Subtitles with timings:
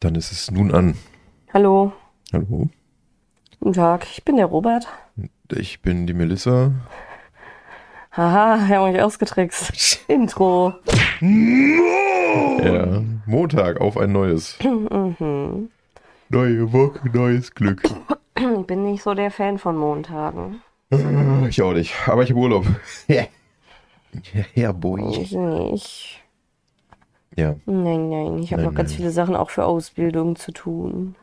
[0.00, 0.96] Dann ist es nun an.
[1.52, 1.92] Hallo,
[2.32, 2.68] Hallo,
[3.58, 4.86] guten Tag, ich bin der Robert.
[5.52, 6.72] ich bin die Melissa.
[8.12, 10.04] Haha, wir haben euch ausgetrickst.
[10.08, 10.74] Intro.
[11.20, 14.56] Ja, Montag auf ein neues.
[16.32, 17.82] Neue Woche, neues Glück.
[18.38, 20.62] Ich bin nicht so der Fan von Montagen.
[20.92, 22.64] Ah, Ich auch nicht, aber ich habe Urlaub.
[23.08, 23.24] Ja,
[24.54, 25.20] ja, boy.
[25.20, 26.22] Ich nicht.
[27.36, 28.96] Ja, Nein, nein, ich habe Nein, noch ganz nein.
[28.98, 31.14] viele Sachen auch für Ausbildung zu tun.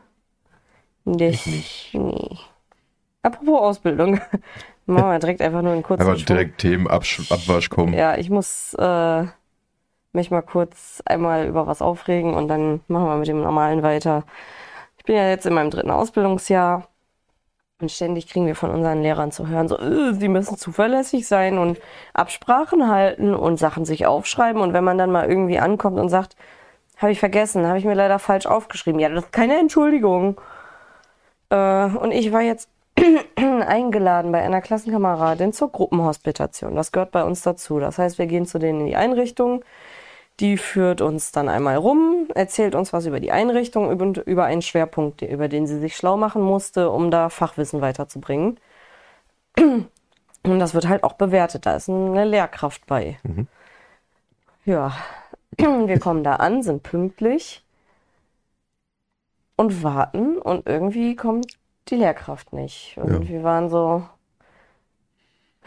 [1.04, 1.90] Das, Ich nicht.
[1.94, 2.38] Nee.
[3.22, 4.20] Apropos Ausbildung.
[4.86, 7.92] Machen wir direkt einfach nur einen kurzen einfach direkt Themenabwasch kommen.
[7.92, 9.24] Ja, ich muss äh,
[10.12, 14.24] mich mal kurz einmal über was aufregen und dann machen wir mit dem Normalen weiter.
[14.96, 16.88] Ich bin ja jetzt in meinem dritten Ausbildungsjahr
[17.80, 21.58] und ständig kriegen wir von unseren Lehrern zu hören, so, äh, sie müssen zuverlässig sein
[21.58, 21.78] und
[22.12, 24.60] Absprachen halten und Sachen sich aufschreiben.
[24.60, 26.34] Und wenn man dann mal irgendwie ankommt und sagt,
[26.96, 29.00] habe ich vergessen, habe ich mir leider falsch aufgeschrieben.
[29.00, 30.40] Ja, das ist keine Entschuldigung.
[31.50, 32.68] Äh, und ich war jetzt
[33.36, 36.74] eingeladen bei einer Klassenkameradin zur Gruppenhospitation.
[36.74, 37.78] Das gehört bei uns dazu.
[37.78, 39.64] Das heißt, wir gehen zu denen in die Einrichtung.
[40.40, 44.62] Die führt uns dann einmal rum, erzählt uns was über die Einrichtung und über einen
[44.62, 48.60] Schwerpunkt, über den sie sich schlau machen musste, um da Fachwissen weiterzubringen.
[49.56, 51.66] Und das wird halt auch bewertet.
[51.66, 53.18] Da ist eine Lehrkraft bei.
[54.64, 54.92] Ja,
[55.58, 57.64] wir kommen da an, sind pünktlich
[59.56, 62.96] und warten und irgendwie kommt die Lehrkraft nicht.
[62.96, 63.28] Und Ja.
[63.28, 64.04] wir waren so,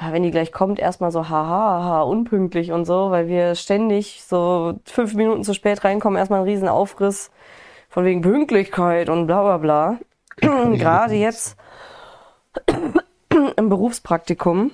[0.10, 4.80] wenn die gleich kommt, erstmal so haha, haha, unpünktlich und so, weil wir ständig so
[4.86, 7.32] fünf Minuten zu spät reinkommen, erstmal ein riesen Aufriss
[7.90, 9.98] von wegen Pünktlichkeit und bla bla bla.
[10.38, 11.58] Gerade jetzt
[13.56, 14.72] im Berufspraktikum,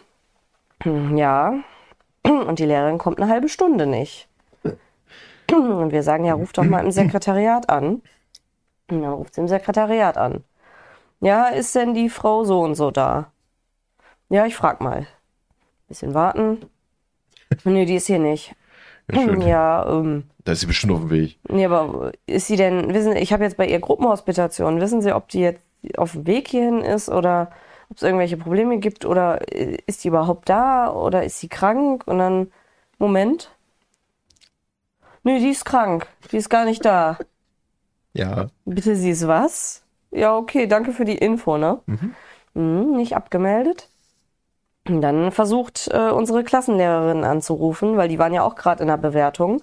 [0.85, 1.55] ja,
[2.23, 4.27] und die Lehrerin kommt eine halbe Stunde nicht.
[5.51, 8.01] Und wir sagen, ja, ruf doch mal im Sekretariat an.
[8.89, 10.43] Und dann ruft sie im Sekretariat an.
[11.19, 13.31] Ja, ist denn die Frau so und so da?
[14.29, 15.07] Ja, ich frag mal.
[15.87, 16.65] Bisschen warten.
[17.63, 18.53] Nee, die ist hier nicht.
[19.09, 19.39] Ja, schön.
[19.47, 21.39] Ja, ähm, Da ist sie bestimmt auf dem Weg.
[21.47, 25.29] nee, aber ist sie denn, wissen ich habe jetzt bei ihr Gruppenhospitation, wissen Sie, ob
[25.29, 25.61] die jetzt
[25.97, 27.51] auf dem Weg hierhin ist oder
[27.89, 32.03] ob es irgendwelche Probleme gibt oder äh, ist die überhaupt da oder ist sie krank?
[32.05, 32.51] Und dann,
[32.97, 33.49] Moment.
[35.23, 36.07] Nee, die ist krank.
[36.31, 37.17] Die ist gar nicht da.
[38.13, 38.47] Ja.
[38.65, 39.83] Bitte, sie ist was?
[40.09, 41.79] Ja, okay, danke für die Info, ne?
[42.55, 43.89] Mhm, nicht abgemeldet.
[44.87, 49.61] Dann versucht äh, unsere Klassenlehrerin anzurufen, weil die waren ja auch gerade in der Bewertung.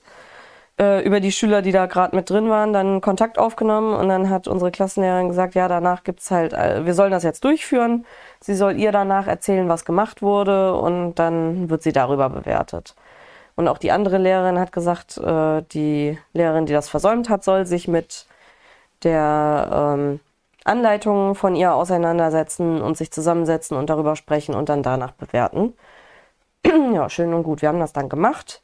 [0.78, 4.28] Äh, über die Schüler, die da gerade mit drin waren, dann Kontakt aufgenommen und dann
[4.28, 8.04] hat unsere Klassenlehrerin gesagt, ja, danach gibt's halt, äh, wir sollen das jetzt durchführen.
[8.40, 12.96] Sie soll ihr danach erzählen, was gemacht wurde und dann wird sie darüber bewertet.
[13.56, 17.66] Und auch die andere Lehrerin hat gesagt, äh, die Lehrerin, die das versäumt hat, soll
[17.66, 18.26] sich mit
[19.04, 20.20] der ähm,
[20.64, 25.74] Anleitung von ihr auseinandersetzen und sich zusammensetzen und darüber sprechen und dann danach bewerten.
[26.66, 27.62] ja, schön und gut.
[27.62, 28.62] Wir haben das dann gemacht.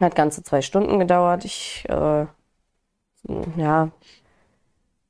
[0.00, 1.44] Hat ganze zwei Stunden gedauert.
[1.44, 2.26] Ich, äh,
[3.56, 3.90] ja,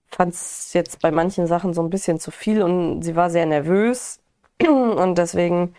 [0.07, 3.47] fand es jetzt bei manchen Sachen so ein bisschen zu viel und sie war sehr
[3.47, 4.21] nervös.
[4.67, 5.75] und deswegen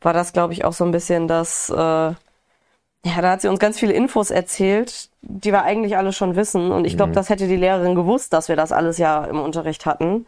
[0.00, 2.14] war das, glaube ich, auch so ein bisschen das, äh,
[3.04, 6.72] ja, da hat sie uns ganz viele Infos erzählt, die wir eigentlich alle schon wissen.
[6.72, 9.84] Und ich glaube, das hätte die Lehrerin gewusst, dass wir das alles ja im Unterricht
[9.84, 10.26] hatten.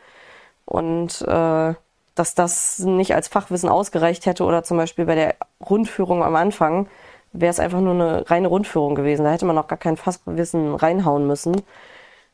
[0.67, 1.75] Und äh,
[2.15, 5.37] dass das nicht als Fachwissen ausgereicht hätte oder zum Beispiel bei der
[5.69, 6.89] Rundführung am Anfang
[7.33, 9.25] wäre es einfach nur eine reine Rundführung gewesen.
[9.25, 11.57] Da hätte man noch gar kein Fachwissen reinhauen müssen.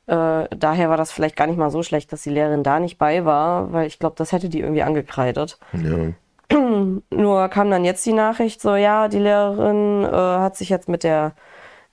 [0.06, 2.98] Äh, daher war das vielleicht gar nicht mal so schlecht, dass die Lehrerin da nicht
[2.98, 5.58] bei war, weil ich glaube, das hätte die irgendwie angekreidet.
[5.72, 6.12] Ja.
[7.10, 11.04] Nur kam dann jetzt die Nachricht, so ja, die Lehrerin äh, hat sich jetzt mit
[11.04, 11.32] der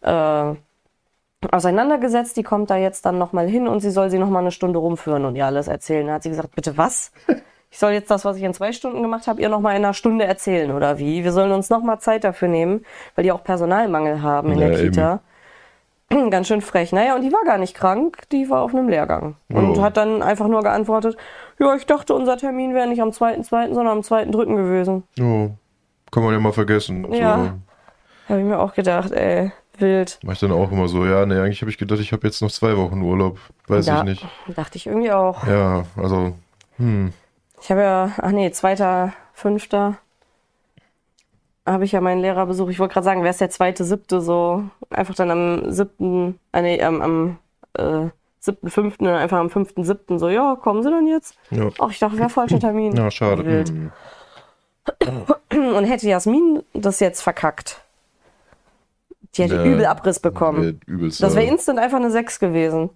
[0.02, 0.53] äh,
[1.52, 4.80] auseinandergesetzt, die kommt da jetzt dann nochmal hin und sie soll sie nochmal eine Stunde
[4.80, 6.08] rumführen und ihr alles erzählen.
[6.08, 7.12] Da hat sie gesagt, bitte was?
[7.72, 9.94] Ich soll jetzt das, was ich in zwei Stunden gemacht habe, ihr nochmal in einer
[9.94, 11.24] Stunde erzählen oder wie?
[11.24, 12.84] Wir sollen uns nochmal Zeit dafür nehmen,
[13.16, 15.19] weil die auch Personalmangel haben in Ja, der eben.
[16.31, 16.92] Ganz schön frech.
[16.92, 19.36] Naja, und die war gar nicht krank, die war auf einem Lehrgang.
[19.51, 19.81] Und Oh.
[19.81, 21.18] hat dann einfach nur geantwortet,
[21.60, 24.56] ja, ich dachte, unser Termin wäre nicht am 2.2., sondern am 2.3.
[24.56, 25.04] gewesen.
[25.19, 25.50] Oh,
[26.12, 27.12] kann man ja mal vergessen.
[27.13, 27.38] Ja.
[27.38, 27.51] So.
[28.30, 30.19] Habe ich mir auch gedacht, ey, wild.
[30.24, 32.42] Mach ich dann auch immer so, ja, nee, eigentlich habe ich gedacht, ich habe jetzt
[32.42, 33.39] noch zwei Wochen Urlaub.
[33.68, 34.28] Weiß ja, ich nicht.
[34.56, 35.45] dachte ich irgendwie auch.
[35.48, 36.33] Ja, also,
[36.78, 37.12] hm.
[37.62, 39.98] Ich habe ja, ach nee, zweiter, fünfter
[41.71, 42.69] habe ich ja meinen Lehrerbesuch.
[42.69, 44.63] Ich wollte gerade sagen, wer ist der zweite, siebte so?
[44.89, 47.38] Einfach dann am siebten, äh, nee, am, am
[47.74, 51.36] äh, siebten, fünften, dann einfach am fünften, siebten so, ja, kommen Sie dann jetzt?
[51.51, 51.69] Ja.
[51.80, 52.95] Ach, ich dachte, wäre falscher Termin.
[52.95, 53.45] Ja, schade.
[53.45, 53.69] Wild.
[53.69, 53.92] Hm.
[55.75, 57.81] Und hätte Jasmin das jetzt verkackt,
[59.36, 60.80] die hätte Ja, übel Abriss bekommen.
[60.88, 61.54] Übelst Das wäre sauer.
[61.54, 62.89] instant einfach eine 6 gewesen.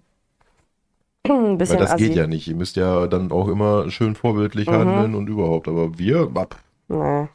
[1.28, 2.08] ein Weil bisschen das assi.
[2.08, 2.48] geht ja nicht.
[2.48, 4.72] Ihr müsst ja dann auch immer schön vorbildlich Mhm.
[4.74, 5.68] handeln und überhaupt.
[5.68, 6.56] Aber wir, ab.
[6.88, 7.28] Nee.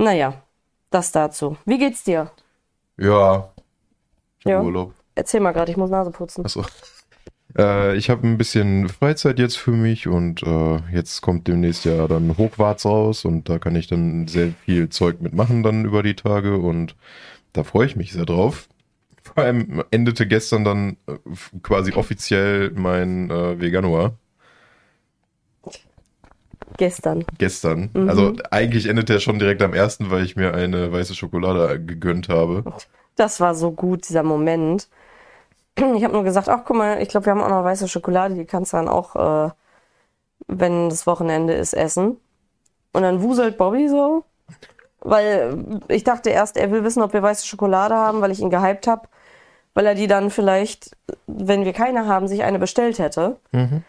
[0.00, 0.42] Naja,
[0.90, 1.58] das dazu.
[1.66, 2.30] Wie geht's dir?
[2.96, 3.50] ja.
[4.38, 4.62] Ich hab Ja.
[4.62, 4.94] Urlaub.
[5.14, 6.44] Erzähl mal gerade, ich muss Nase putzen.
[6.44, 6.64] Achso.
[7.58, 12.06] Äh, ich habe ein bisschen Freizeit jetzt für mich und äh, jetzt kommt demnächst ja
[12.06, 16.14] dann Hochwarts raus und da kann ich dann sehr viel Zeug mitmachen dann über die
[16.14, 16.94] Tage und
[17.52, 18.68] da freue ich mich sehr drauf.
[19.24, 21.14] Vor allem endete gestern dann äh,
[21.60, 24.12] quasi offiziell mein äh, Veganuar.
[26.76, 27.24] Gestern.
[27.38, 27.90] Gestern.
[27.92, 28.08] Mhm.
[28.08, 32.28] Also eigentlich endet der schon direkt am ersten, weil ich mir eine weiße Schokolade gegönnt
[32.28, 32.64] habe.
[33.16, 34.88] Das war so gut, dieser Moment.
[35.76, 38.34] Ich habe nur gesagt, ach guck mal, ich glaube, wir haben auch noch weiße Schokolade,
[38.34, 39.50] die kannst du dann auch, äh,
[40.46, 42.18] wenn das Wochenende ist, essen.
[42.92, 44.24] Und dann wuselt Bobby so,
[45.00, 48.50] weil ich dachte erst, er will wissen, ob wir weiße Schokolade haben, weil ich ihn
[48.50, 49.08] gehypt habe,
[49.74, 50.96] weil er die dann vielleicht,
[51.26, 53.36] wenn wir keine haben, sich eine bestellt hätte.
[53.52, 53.84] Mhm.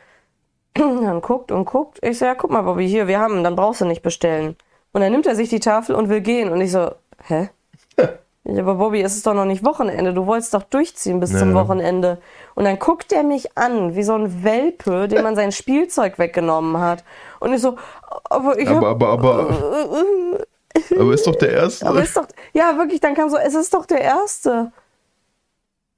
[0.75, 1.99] Dann guckt und guckt.
[2.01, 4.55] Ich so, ja, guck mal, Bobby, hier, wir haben, dann brauchst du nicht bestellen.
[4.93, 6.51] Und dann nimmt er sich die Tafel und will gehen.
[6.51, 6.91] Und ich so,
[7.27, 7.49] hä?
[8.43, 10.15] Ja, aber Bobby, es ist doch noch nicht Wochenende.
[10.15, 11.55] Du wolltest doch durchziehen bis zum Ja.
[11.55, 12.17] Wochenende.
[12.55, 16.79] Und dann guckt er mich an, wie so ein Welpe, dem man sein Spielzeug weggenommen
[16.81, 17.03] hat.
[17.39, 17.77] Und ich so,
[18.23, 19.57] aber ich Aber, hab, aber, aber,
[20.99, 21.85] aber ist doch der erste.
[21.85, 24.71] aber ist doch, ja, wirklich, dann kam so, es ist doch der Erste.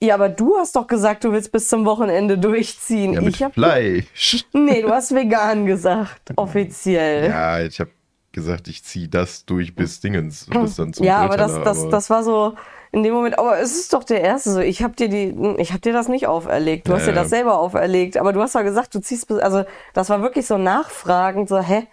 [0.03, 3.13] Ja, aber du hast doch gesagt, du willst bis zum Wochenende durchziehen.
[3.13, 4.45] ja, mit ich hab, Fleisch.
[4.51, 7.29] nee, du hast vegan gesagt, offiziell.
[7.29, 7.91] Ja, ich habe
[8.33, 12.09] gesagt, ich ziehe das durch bis Dingens, bis dann zum Ja, aber das, das, das
[12.09, 12.53] war so
[12.91, 14.59] in dem Moment, aber es ist doch der erste so.
[14.59, 16.87] Ich habe dir die, ich habe dir das nicht auferlegt.
[16.87, 18.17] Du hast Ja, dir das selber auferlegt.
[18.17, 19.63] Aber du hast ja gesagt, du ziehst bis, also
[19.93, 21.87] das war wirklich so nachfragend, so, hä?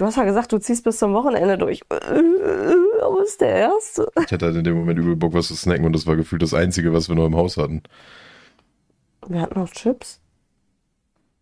[0.00, 1.82] Du hast ja gesagt, du ziehst bis zum Wochenende durch.
[1.90, 4.10] Aber ist der erste.
[4.24, 6.40] Ich hatte halt in dem Moment übel Bock, was zu snacken und das war gefühlt
[6.40, 7.82] das Einzige, was wir noch im Haus hatten.
[9.28, 10.18] Wir hatten noch Chips.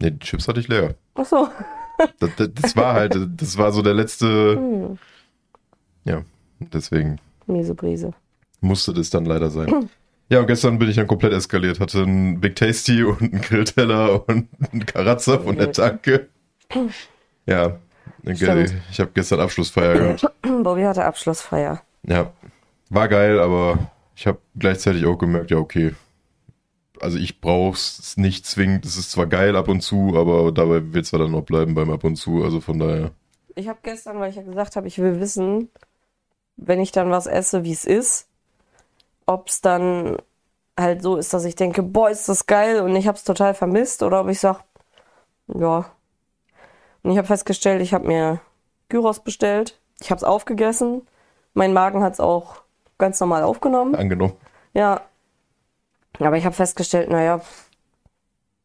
[0.02, 0.96] Ne, die Chips hatte ich leer.
[1.14, 1.48] Ach so.
[2.18, 4.98] Das, das, das war halt, das war so der letzte, Hm,
[6.04, 6.22] ja,
[6.60, 8.12] deswegen miese Brise.
[8.60, 9.88] musste das dann leider sein.
[10.30, 14.28] Ja, und gestern bin ich dann komplett eskaliert, hatte einen Big Tasty und einen Grillteller
[14.28, 16.28] und einen Karazza von der Tanke.
[17.46, 17.78] Ja,
[18.34, 18.74] Stimmt.
[18.90, 20.26] ich habe gestern Abschlussfeier gehabt.
[20.62, 21.82] Bobby hatte Abschlussfeier.
[22.06, 22.32] Ja,
[22.90, 25.94] war geil, aber ich habe gleichzeitig auch gemerkt, ja, okay.
[27.00, 28.84] Also ich brauch's nicht zwingend.
[28.84, 31.90] Es ist zwar geil ab und zu, aber dabei wird's zwar dann noch bleiben beim
[31.90, 32.42] ab und zu.
[32.42, 33.12] Also von daher.
[33.54, 35.70] Ich habe gestern, weil ich ja gesagt habe, ich will wissen,
[36.56, 38.26] wenn ich dann was esse, wie es ist,
[39.26, 40.16] ob es dann
[40.76, 43.54] halt so ist, dass ich denke, boah, ist das geil und ich habe es total
[43.54, 44.60] vermisst oder ob ich sage,
[45.54, 45.90] ja.
[47.08, 48.38] Und ich habe festgestellt, ich habe mir
[48.90, 51.08] Gyros bestellt, ich habe es aufgegessen,
[51.54, 52.56] mein Magen hat es auch
[52.98, 53.94] ganz normal aufgenommen.
[53.94, 54.34] Angenommen.
[54.74, 55.00] Ja.
[56.18, 57.40] Aber ich habe festgestellt, naja,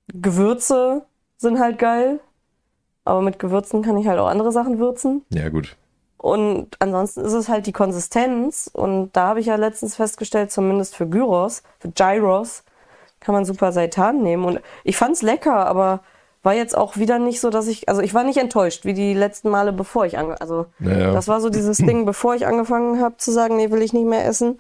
[0.09, 1.05] Gewürze
[1.37, 2.19] sind halt geil.
[3.05, 5.23] Aber mit Gewürzen kann ich halt auch andere Sachen würzen.
[5.29, 5.77] Ja, gut.
[6.17, 8.69] Und ansonsten ist es halt die Konsistenz.
[8.73, 12.65] Und da habe ich ja letztens festgestellt, zumindest für Gyros, für Gyros,
[13.21, 14.43] kann man super Seitan nehmen.
[14.43, 16.01] Und ich fand's lecker, aber
[16.43, 19.13] war jetzt auch wieder nicht so, dass ich, also ich war nicht enttäuscht, wie die
[19.13, 21.13] letzten Male, bevor ich ange, also Naja.
[21.13, 24.05] das war so dieses Ding, bevor ich angefangen habe zu sagen, nee, will ich nicht
[24.05, 24.59] mehr essen,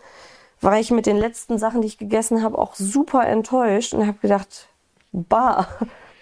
[0.61, 4.17] war ich mit den letzten Sachen, die ich gegessen habe, auch super enttäuscht und habe
[4.21, 4.69] gedacht,
[5.11, 5.67] bah,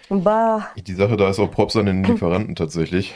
[0.08, 0.66] bah.
[0.76, 3.14] Die Sache da ist auch Props an den Lieferanten tatsächlich,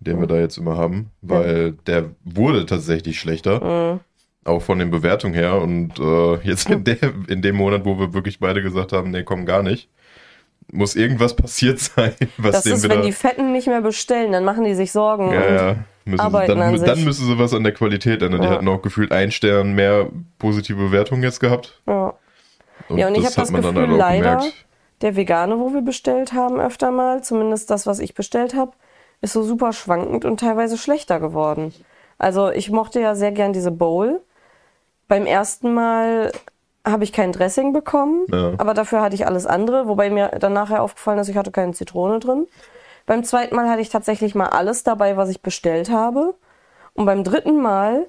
[0.00, 3.94] den wir da jetzt immer haben, weil der wurde tatsächlich schlechter.
[3.94, 4.00] Mhm.
[4.46, 5.56] Auch von den Bewertungen her.
[5.62, 6.98] Und äh, jetzt in, der,
[7.28, 9.88] in dem Monat, wo wir wirklich beide gesagt haben, nee, komm gar nicht,
[10.74, 12.96] muss irgendwas passiert sein, was Das dem ist, wieder.
[12.96, 15.32] wenn die Fetten nicht mehr bestellen, dann machen die sich Sorgen.
[15.32, 15.76] ja, und ja.
[16.06, 16.86] Müssen sie, arbeiten an dann, sich.
[16.86, 18.42] dann müssen sie was an der Qualität ändern.
[18.42, 18.54] Die Ja.
[18.54, 21.80] hatten auch gefühlt ein Stern mehr positive Bewertungen jetzt gehabt.
[21.86, 22.12] Ja.
[22.90, 24.42] Ja, und ich habe das Gefühl, leider,
[25.00, 28.72] der Vegane, wo wir bestellt haben, öfter mal, zumindest das, was ich bestellt habe,
[29.22, 31.72] ist so super schwankend und teilweise schlechter geworden.
[32.18, 34.20] Also ich mochte ja sehr gern diese Bowl.
[35.08, 36.32] Beim ersten Mal
[36.86, 38.52] habe ich kein Dressing bekommen, Ja.
[38.58, 41.72] aber dafür hatte ich alles andere, wobei mir dann nachher aufgefallen ist, ich hatte keine
[41.72, 42.46] Zitrone drin.
[43.06, 46.34] Beim zweiten Mal hatte ich tatsächlich mal alles dabei, was ich bestellt habe.
[46.94, 48.06] Und beim dritten Mal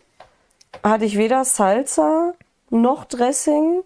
[0.84, 2.34] hatte ich weder Salsa
[2.70, 3.82] noch Dressing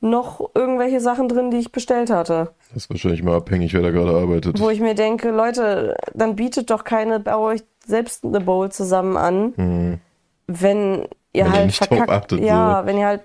[0.00, 2.52] noch irgendwelche Sachen drin, die ich bestellt hatte.
[2.72, 4.60] Das ist wahrscheinlich mal abhängig, wer da gerade arbeitet.
[4.60, 9.16] Wo ich mir denke, Leute, dann bietet doch keine bei euch selbst eine Bowl zusammen
[9.16, 10.00] an, Hm.
[10.46, 12.10] wenn ihr Wenn ihr halt nicht drauf verkackt.
[12.12, 12.86] achtet, ja, so.
[12.86, 13.22] wenn ihr halt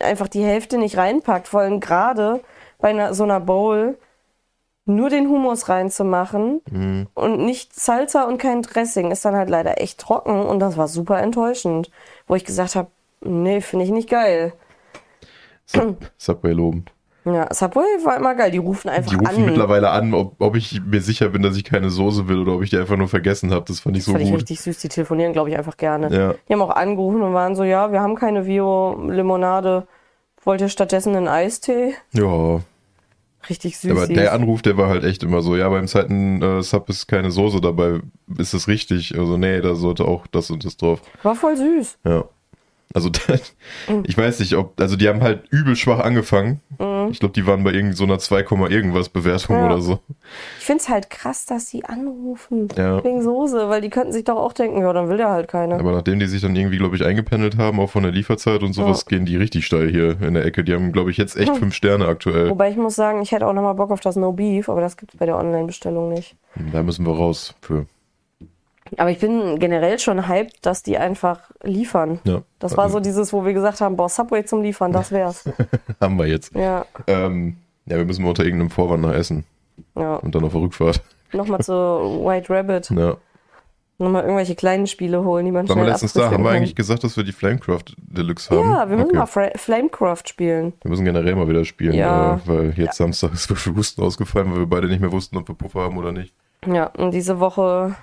[0.00, 2.40] einfach die Hälfte nicht reinpackt, vor allem gerade
[2.78, 3.98] bei einer, so einer Bowl
[4.86, 7.06] nur den Hummus reinzumachen Hm.
[7.14, 10.88] und nicht Salsa und kein Dressing ist dann halt leider echt trocken und das war
[10.88, 11.90] super enttäuschend,
[12.26, 12.88] wo ich gesagt habe,
[13.22, 14.52] nee, finde ich nicht geil.
[15.64, 16.84] Sub Subway loben.
[17.26, 18.50] Ja, Subway war immer geil.
[18.50, 19.44] Die rufen einfach Die rufen an.
[19.46, 22.62] mittlerweile an, ob, ob ich mir sicher bin, dass ich keine Soße will oder ob
[22.62, 23.64] ich die einfach nur vergessen habe.
[23.66, 24.40] Das fand ich das so fand ich gut.
[24.40, 24.78] richtig süß.
[24.78, 26.14] Die telefonieren, glaube ich, einfach gerne.
[26.14, 26.34] Ja.
[26.48, 29.86] Die haben auch angerufen und waren so, ja, wir haben keine Vio-Limonade.
[30.44, 31.94] Wollt ihr stattdessen einen Eistee?
[32.12, 32.60] Ja,
[33.48, 33.90] Richtig süß.
[33.90, 37.06] aber der Anruf, der war halt echt immer so, ja, beim zweiten äh, Sub ist
[37.06, 38.00] keine Soße dabei.
[38.38, 39.18] Ist das richtig?
[39.18, 41.00] Also, nee, da sollte auch das und das drauf.
[41.22, 41.98] war voll süß.
[42.04, 42.24] Ja.
[42.92, 43.10] Also,
[43.88, 44.04] Mhm.
[44.06, 46.60] ich weiß nicht, ob, also die haben halt übel schwach angefangen.
[47.10, 49.62] Ich glaube, die waren bei irgend so einer 2, irgendwas Bewertung Mhm.
[49.62, 49.66] Ja.
[49.68, 49.98] oder so.
[50.58, 52.68] Ich finde es halt krass, dass sie anrufen.
[52.76, 53.02] Ja.
[53.04, 55.74] Wegen Soße, weil die könnten sich doch auch denken, ja, dann will der halt keine.
[55.76, 58.72] Aber nachdem die sich dann irgendwie, glaube ich, eingependelt haben, auch von der Lieferzeit und
[58.72, 60.64] sowas, gehen die richtig steil hier in der Ecke.
[60.64, 62.50] Die haben, glaube ich, jetzt echt fünf Sterne aktuell.
[62.50, 64.96] Wobei ich muss sagen, ich hätte auch nochmal Bock auf das No Beef, aber das
[64.96, 66.36] gibt es bei der Online-Bestellung nicht.
[66.72, 67.86] Da müssen wir raus für.
[68.98, 72.20] Aber ich bin generell schon hyped, dass die einfach liefern.
[72.24, 72.42] Ja.
[72.58, 75.44] Das war so dieses, wo wir gesagt haben, boah, Subway zum Liefern, das wär's.
[76.00, 76.54] Haben wir jetzt.
[76.54, 79.44] Ja, Ähm, ja, wir müssen mal unter irgendeinem Vorwand nach Essen
[79.96, 80.16] ja.
[80.16, 81.02] und dann auf der Rückfahrt.
[81.32, 81.72] Nochmal zu
[82.24, 82.90] White Rabbit.
[82.90, 83.16] Ja.
[83.96, 86.24] Nochmal irgendwelche kleinen Spiele holen, die man Waren wir schnell letztens da?
[86.30, 86.56] Haben wir kann.
[86.56, 88.70] eigentlich gesagt, dass wir die Flamecraft Deluxe haben?
[88.70, 89.18] Ja, wir müssen Okay.
[89.18, 90.72] mal Fra Flamecraft spielen.
[90.82, 92.34] Wir müssen generell mal wieder spielen, Ja.
[92.34, 95.46] äh, weil jetzt Samstag ist für Husten ausgefallen, weil wir beide nicht mehr wussten, ob
[95.48, 96.34] wir Puffer haben oder nicht.
[96.66, 97.94] Ja, und diese Woche,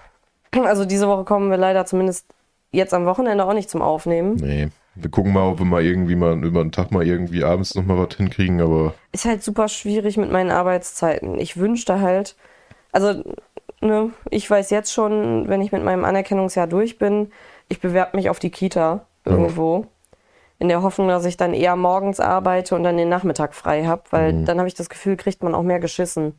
[0.66, 2.26] also diese Woche kommen wir leider zumindest
[2.72, 4.36] jetzt am Wochenende auch nicht zum Aufnehmen.
[4.36, 4.70] Nee.
[4.96, 7.86] Wir gucken mal, ob wir mal irgendwie mal über den Tag mal irgendwie abends noch
[7.86, 11.40] mal was hinkriegen, aber Ist halt super schwierig mit meinen Arbeitszeiten.
[11.40, 12.36] Ich wünschte halt,
[12.92, 13.24] also,
[13.80, 17.32] ne, ich weiß jetzt schon, wenn ich mit meinem Anerkennungsjahr durch bin,
[17.70, 19.86] ich bewerbe mich auf die Kita irgendwo.
[20.60, 24.04] In der Hoffnung, dass ich dann eher morgens arbeite und dann den Nachmittag frei habe,
[24.12, 24.46] weil Mhm.
[24.46, 26.38] dann habe ich das Gefühl, kriegt man auch mehr geschissen.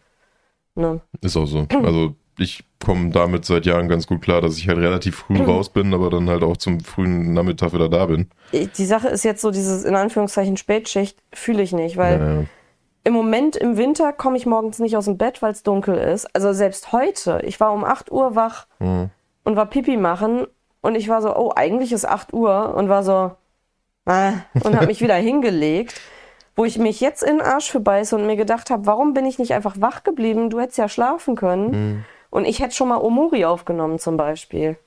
[0.74, 1.00] Ne?
[1.22, 1.66] ist auch so.
[1.82, 5.68] Also ich komme damit seit Jahren ganz gut klar, dass ich halt relativ früh raus
[5.68, 8.28] bin, aber dann halt auch zum frühen Nachmittag wieder da bin.
[8.52, 12.44] Die Sache ist jetzt so, dieses in Anführungszeichen Spätschicht fühle ich nicht, weil Ja, ja.
[13.04, 16.26] im Moment im Winter komme ich morgens nicht aus dem Bett, weil es dunkel ist.
[16.34, 19.10] Also selbst heute, ich war um 8 Uhr wach Mhm.
[19.44, 20.46] und war Pipi machen
[20.80, 23.30] und ich war so, oh, eigentlich ist 8 Uhr und war so,
[24.06, 24.32] ah,
[24.64, 26.00] und habe mich wieder hingelegt.
[26.54, 29.24] Wo ich mich jetzt in den Arsch für beiße und mir gedacht habe, warum bin
[29.24, 30.50] ich nicht einfach wach geblieben?
[30.50, 31.70] Du hättest ja schlafen können.
[31.70, 32.04] Mhm.
[32.32, 34.78] Und ich hätte schon mal Omori aufgenommen zum Beispiel.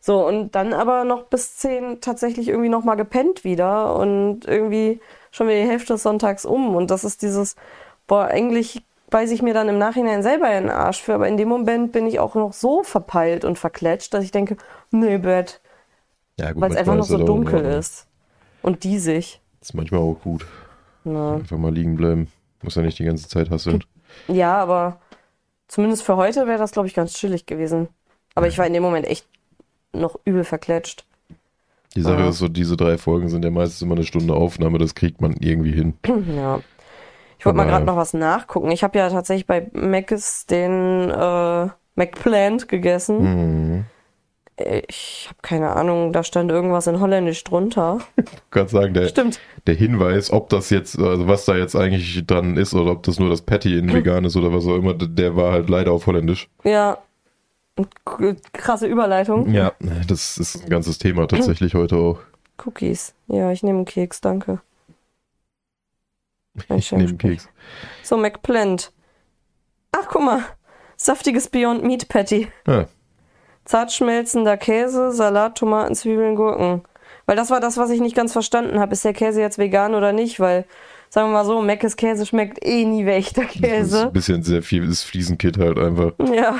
[0.00, 5.02] So, und dann aber noch bis 10 tatsächlich irgendwie noch mal gepennt wieder und irgendwie
[5.30, 6.74] schon wieder die Hälfte des Sonntags um.
[6.74, 7.56] Und das ist dieses,
[8.06, 11.36] boah, eigentlich beiße ich mir dann im Nachhinein selber in den Arsch für, aber in
[11.36, 14.56] dem Moment bin ich auch noch so verpeilt und verkletscht, dass ich denke,
[14.90, 15.60] nee, Bett,
[16.40, 17.78] ja gut, weil es einfach noch so auch dunkel Ordnung.
[17.78, 18.06] ist.
[18.62, 19.42] Und diesig.
[19.60, 20.46] Ist manchmal auch gut.
[21.04, 21.34] Na.
[21.34, 22.32] Einfach mal liegen bleiben.
[22.62, 23.84] Muss ja nicht die ganze Zeit hasseln.
[24.28, 25.00] Ja, aber
[25.68, 27.88] zumindest für heute wäre das, glaube ich, ganz chillig gewesen.
[28.34, 29.26] Aber ich war in dem Moment echt
[29.92, 31.04] noch übel verkletscht.
[31.94, 32.28] Die Sache Ja.
[32.30, 35.34] ist so, diese drei Folgen sind ja meistens immer eine Stunde Aufnahme, das kriegt man
[35.38, 35.94] irgendwie hin.
[36.36, 36.60] Ja.
[37.38, 38.70] Ich wollte mal gerade noch was nachgucken.
[38.70, 43.18] Ich habe ja tatsächlich bei Mc's den äh, McPlant gegessen.
[43.22, 43.84] Mhm.
[44.56, 47.98] Äh, Ich habe keine Ahnung, da stand irgendwas in Holländisch drunter.
[48.16, 49.40] Ich kann sagen, der, Stimmt.
[49.66, 53.18] der Hinweis, ob das jetzt, also was da jetzt eigentlich dran ist oder ob das
[53.18, 56.06] nur das Patty in vegan ist oder was auch immer, der war halt leider auf
[56.06, 56.48] Holländisch.
[56.62, 56.98] Ja.
[58.52, 59.52] Krasse Überleitung.
[59.52, 59.72] Ja,
[60.06, 62.20] das ist ein ganzes Thema tatsächlich heute auch.
[62.64, 63.14] Cookies.
[63.26, 64.60] Ja, ich nehme einen Keks, danke.
[66.68, 67.48] Ein Ich nehme Schenk- Keks.
[68.04, 68.92] So, McPlant.
[69.90, 70.44] Ach, guck mal.
[70.96, 72.46] Saftiges Beyond Meat Patty.
[72.66, 72.84] Ah,
[73.64, 76.82] Zart schmelzender Käse, Salat, Tomaten, Zwiebeln, Gurken.
[77.26, 78.92] Weil das war das, was ich nicht ganz verstanden habe.
[78.92, 80.38] Ist der Käse jetzt vegan oder nicht?
[80.40, 80.66] Weil,
[81.08, 84.02] sagen wir mal so, Meckes Käse schmeckt eh nie wie echter das ist Käse.
[84.02, 86.12] ein bisschen sehr viel, das Fliesenkit halt einfach.
[86.32, 86.56] Ja.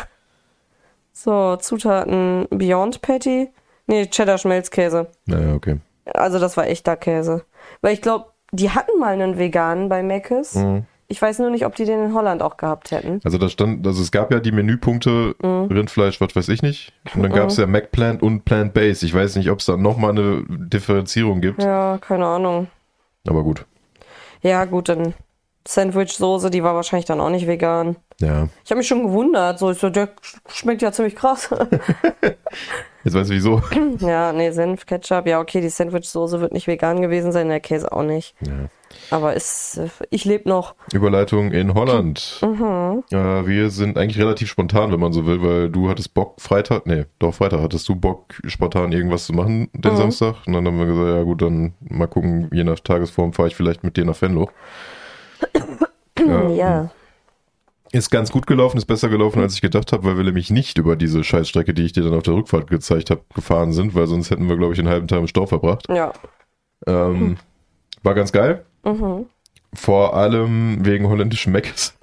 [1.12, 3.50] So, Zutaten Beyond Patty.
[3.86, 5.08] Nee, Cheddar Schmelzkäse.
[5.26, 5.78] Naja, okay.
[6.06, 7.44] Also das war echter Käse.
[7.82, 10.54] Weil ich glaube, die hatten mal einen veganen bei Meckes.
[10.54, 10.86] Mhm.
[11.08, 13.20] Ich weiß nur nicht, ob die den in Holland auch gehabt hätten.
[13.24, 15.64] Also da stand, also es gab ja die Menüpunkte Mhm.
[15.70, 16.92] Rindfleisch, was weiß ich nicht.
[17.14, 19.02] Und dann gab es ja McPlant und Plant-Based.
[19.02, 21.62] Ich weiß nicht, ob es da nochmal eine Differenzierung gibt.
[21.62, 22.68] Ja, keine Ahnung.
[23.28, 23.66] Aber gut.
[24.42, 25.14] Ja, gut, dann
[25.66, 27.96] Sandwich-Soße, die war wahrscheinlich dann auch nicht vegan.
[28.20, 28.48] Ja.
[28.64, 31.48] Ich habe mich schon gewundert, so, so, der sch- schmeckt ja ziemlich krass.
[33.04, 33.62] Jetzt weißt du wieso.
[34.00, 37.92] ja, nee, Senf, Ketchup, ja, okay, die Sandwich-Soße wird nicht vegan gewesen sein, der Käse
[37.92, 38.34] auch nicht.
[38.40, 38.52] Ja.
[39.10, 40.74] Aber ist, äh, ich lebe noch.
[40.92, 42.40] Überleitung in Holland.
[42.42, 43.04] Mhm.
[43.10, 46.86] Äh, wir sind eigentlich relativ spontan, wenn man so will, weil du hattest Bock Freitag,
[46.86, 49.96] nee, doch Freitag hattest du Bock spontan irgendwas zu machen den Mhm.
[49.96, 50.36] Samstag.
[50.46, 53.56] Und dann haben wir gesagt, ja gut, dann mal gucken, je nach Tagesform fahre ich
[53.56, 54.50] vielleicht mit dir nach Venlo.
[56.56, 56.90] Ja.
[57.92, 60.78] Ist ganz gut gelaufen, ist besser gelaufen, als ich gedacht habe, weil wir nämlich nicht
[60.78, 64.06] über diese Scheißstrecke, die ich dir dann auf der Rückfahrt gezeigt habe, gefahren sind, weil
[64.08, 65.86] sonst hätten wir, glaube ich, einen halben Tag im Stau verbracht.
[65.88, 66.12] Ja.
[66.88, 67.36] Ähm,
[68.02, 68.64] War ganz geil.
[68.84, 69.26] Mhm.
[69.74, 71.96] Vor allem wegen holländischen Meckes.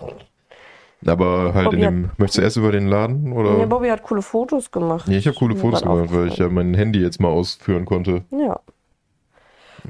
[1.05, 2.09] Aber halt Bobby in dem.
[2.17, 3.57] Möchtest du erst über den Laden oder?
[3.57, 5.07] Ja, Bobby hat coole Fotos gemacht.
[5.07, 8.23] Nee, ich habe coole Fotos gemacht, weil ich ja mein Handy jetzt mal ausführen konnte.
[8.31, 8.59] Ja.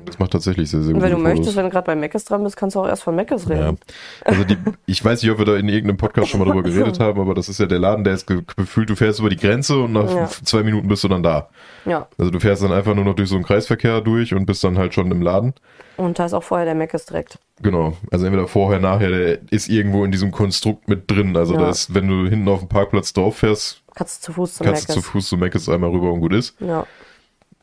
[0.06, 1.34] Das macht tatsächlich sehr, sehr Und gute wenn du Fotos.
[1.38, 3.56] möchtest, wenn du gerade bei Meckes dran bist, kannst du auch erst von Meckes Ja.
[3.68, 3.78] reden.
[4.26, 7.00] Also die, ich weiß nicht, ob wir da in irgendeinem Podcast schon mal drüber geredet
[7.00, 9.38] haben, aber das ist ja der Laden, der ist ge- gefühlt, du fährst über die
[9.38, 10.28] Grenze und nach Ja.
[10.28, 11.50] zwei Minuten bist du dann da.
[11.86, 12.08] Ja.
[12.18, 14.78] Also du fährst dann einfach nur noch durch so einen Kreisverkehr durch und bist dann
[14.78, 15.54] halt schon im Laden.
[15.98, 17.38] Und da ist auch vorher der Meckes direkt.
[17.62, 17.96] Genau.
[18.12, 21.36] Also entweder vorher, nachher, der ist irgendwo in diesem Konstrukt mit drin.
[21.38, 21.60] Also Ja.
[21.62, 24.66] da ist, wenn du hinten auf dem Parkplatz drauf fährst, Kannst du zu Fuß zum
[24.66, 25.04] kannst du Meckes.
[25.04, 26.56] zu Fuß Meckes einmal rüber und gut ist.
[26.62, 26.86] Ja.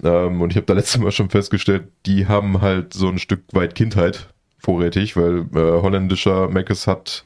[0.02, 3.42] Ähm, und ich habe da letztes Mal schon festgestellt, die haben halt so ein Stück
[3.52, 4.28] weit Kindheit
[4.58, 7.24] vorrätig, weil äh, holländischer Meckes hat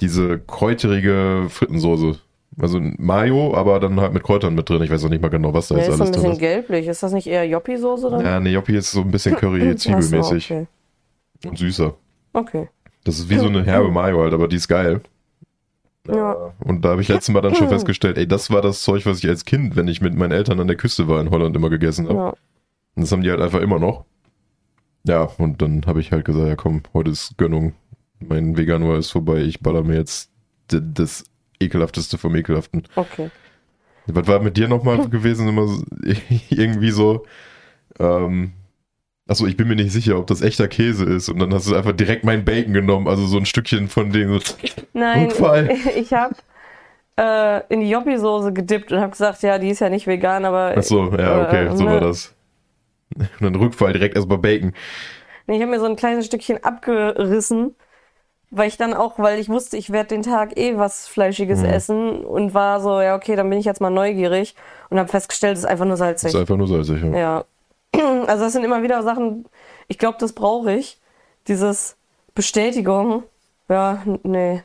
[0.00, 2.18] diese kräuterige Frittensoße.
[2.60, 4.82] Also ein Mayo, aber dann halt mit Kräutern mit drin.
[4.82, 6.38] Ich weiß auch nicht mal genau, was da Der jetzt ist so ein bisschen ist.
[6.40, 6.88] gelblich.
[6.88, 8.20] Ist das nicht eher Joppi-Soße?
[8.22, 10.66] Ja, nee, Joppi ist so ein bisschen Curry-Zwiebelmäßig okay.
[11.46, 11.94] und süßer.
[12.32, 12.68] okay.
[13.04, 15.00] Das ist wie so eine herbe Mayo halt, aber die ist geil.
[16.08, 16.54] Ja.
[16.60, 19.18] Und da habe ich letztes Mal dann schon festgestellt, ey, das war das Zeug, was
[19.18, 21.70] ich als Kind, wenn ich mit meinen Eltern an der Küste war in Holland, immer
[21.70, 22.18] gegessen habe.
[22.18, 22.28] Ja.
[22.94, 24.04] Und das haben die halt einfach immer noch.
[25.04, 27.74] Ja, und dann habe ich halt gesagt, ja komm, heute ist Gönnung.
[28.20, 30.30] Mein Veganuar ist vorbei, ich baller mir jetzt
[30.68, 31.24] das
[31.60, 32.82] ekelhafteste vom ekelhaften.
[32.96, 33.30] Okay.
[34.06, 35.48] Was war mit dir nochmal gewesen?
[35.48, 35.82] Immer so,
[36.50, 37.24] irgendwie so,
[37.98, 38.52] ähm,
[39.28, 41.28] achso, ich bin mir nicht sicher, ob das echter Käse ist.
[41.28, 44.38] Und dann hast du einfach direkt mein Bacon genommen, also so ein Stückchen von dem.
[44.40, 44.54] So,
[44.94, 45.70] Nein, Rückfall.
[45.96, 46.34] ich habe
[47.16, 50.76] äh, in die Joppi-Soße gedippt und habe gesagt, ja, die ist ja nicht vegan, aber
[50.76, 51.90] achso, ja, okay, Äh, so ne.
[51.92, 52.34] war das.
[53.16, 54.72] Und dann Rückfall direkt erstmal Bacon.
[55.46, 57.74] Nee, ich habe mir so ein kleines Stückchen abgerissen,
[58.50, 61.64] weil ich dann auch, weil ich wusste, ich werde den Tag eh was Fleischiges Mhm.
[61.66, 64.54] essen und war so, ja, okay, dann bin ich jetzt mal neugierig
[64.90, 66.28] und habe festgestellt, es ist einfach nur salzig.
[66.30, 67.02] ist einfach nur salzig.
[67.02, 67.16] Ja.
[67.18, 67.44] Ja.
[67.94, 69.46] Also das sind immer wieder Sachen,
[69.88, 70.98] ich glaube, das brauche ich.
[71.48, 71.96] Dieses
[72.34, 73.22] Bestätigung.
[73.68, 74.62] Ja, nee.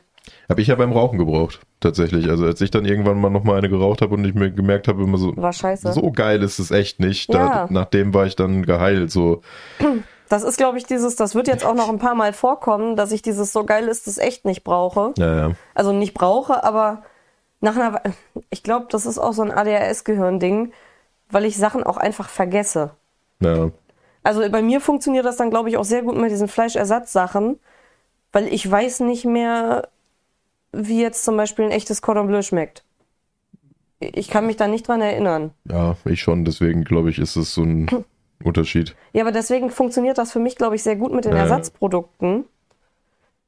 [0.48, 2.28] Habe ich ja beim Rauchen gebraucht, tatsächlich.
[2.30, 5.02] Also als ich dann irgendwann mal nochmal eine geraucht habe und ich mir gemerkt habe,
[5.02, 5.92] immer so, War scheiße.
[5.92, 7.32] so geil ist es echt nicht.
[7.32, 7.48] Ja.
[7.48, 9.10] Da, nachdem war ich dann geheilt.
[9.10, 9.42] So,
[10.28, 13.12] Das ist, glaube ich, dieses, das wird jetzt auch noch ein paar Mal vorkommen, dass
[13.12, 15.12] ich dieses so geil ist, das echt nicht brauche.
[15.18, 15.50] ja, ja.
[15.74, 17.02] Also nicht brauche, aber
[17.60, 18.12] nach einer Wei-
[18.50, 20.72] ich glaube, das ist auch so ein ADHS-Gehirn-Ding,
[21.30, 22.92] weil ich Sachen auch einfach vergesse.
[23.44, 23.70] Ja.
[24.22, 27.58] Also bei mir funktioniert das dann, glaube ich, auch sehr gut mit diesen Fleischersatzsachen,
[28.32, 29.88] weil ich weiß nicht mehr,
[30.72, 32.84] wie jetzt zum Beispiel ein echtes Cordon Bleu schmeckt.
[34.00, 35.52] Ich kann mich da nicht dran erinnern.
[35.70, 36.44] Ja, ich schon.
[36.44, 37.88] Deswegen glaube ich, ist es so ein
[38.44, 38.96] Unterschied.
[39.12, 41.40] Ja, aber deswegen funktioniert das für mich, glaube ich, sehr gut mit den Ja.
[41.40, 42.44] Ersatzprodukten.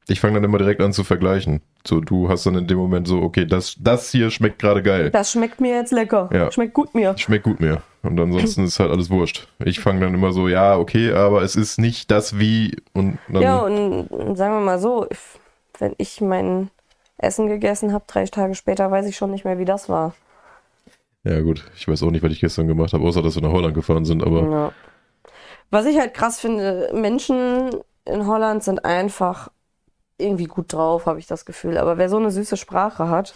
[0.09, 1.63] Ich fange dann immer direkt an zu vergleichen.
[1.85, 5.11] So, du hast dann in dem Moment so, okay, das, das hier schmeckt gerade geil.
[5.11, 6.31] Das schmeckt mir jetzt lecker.
[6.33, 6.53] Ja.
[6.53, 7.19] Schmeckt gut mir.
[7.19, 7.83] Schmeckt gut mir.
[8.03, 9.49] Und ansonsten ist halt alles wurscht.
[9.65, 13.43] Ich fange dann immer so, ja, okay, aber es ist nicht das wie und dann.
[13.43, 15.09] Ja, und, sagen wir mal so,
[15.81, 16.71] wenn ich mein
[17.19, 20.15] Essen gegessen habe, drei Tage später weiß ich schon nicht mehr, wie das war.
[21.25, 21.65] Ja, gut.
[21.77, 24.05] Ich weiß auch nicht, was ich gestern gemacht habe, außer dass wir nach Holland gefahren
[24.05, 24.73] sind, aber Ja.
[25.71, 27.71] Was ich halt krass finde, Menschen
[28.05, 29.51] in Holland sind einfach
[30.19, 31.79] irgendwie gut drauf, habe ich das Gefühl.
[31.79, 33.35] Aber wer so eine süße Sprache hat,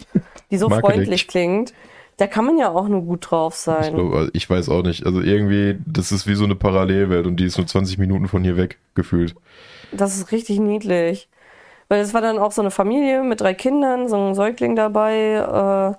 [0.51, 1.73] die so freundlich klingt,
[2.17, 3.95] da kann man ja auch nur gut drauf ich, sein.
[3.95, 5.05] glaub, also ich weiß auch nicht.
[5.05, 8.43] Also irgendwie, das ist wie so eine Parallelwelt und die ist nur 20 Minuten von
[8.43, 9.35] hier weg, gefühlt.
[9.91, 11.29] Das ist richtig niedlich.
[11.87, 15.97] Weil es war dann auch so eine Familie mit drei Kindern, so ein Säugling dabei.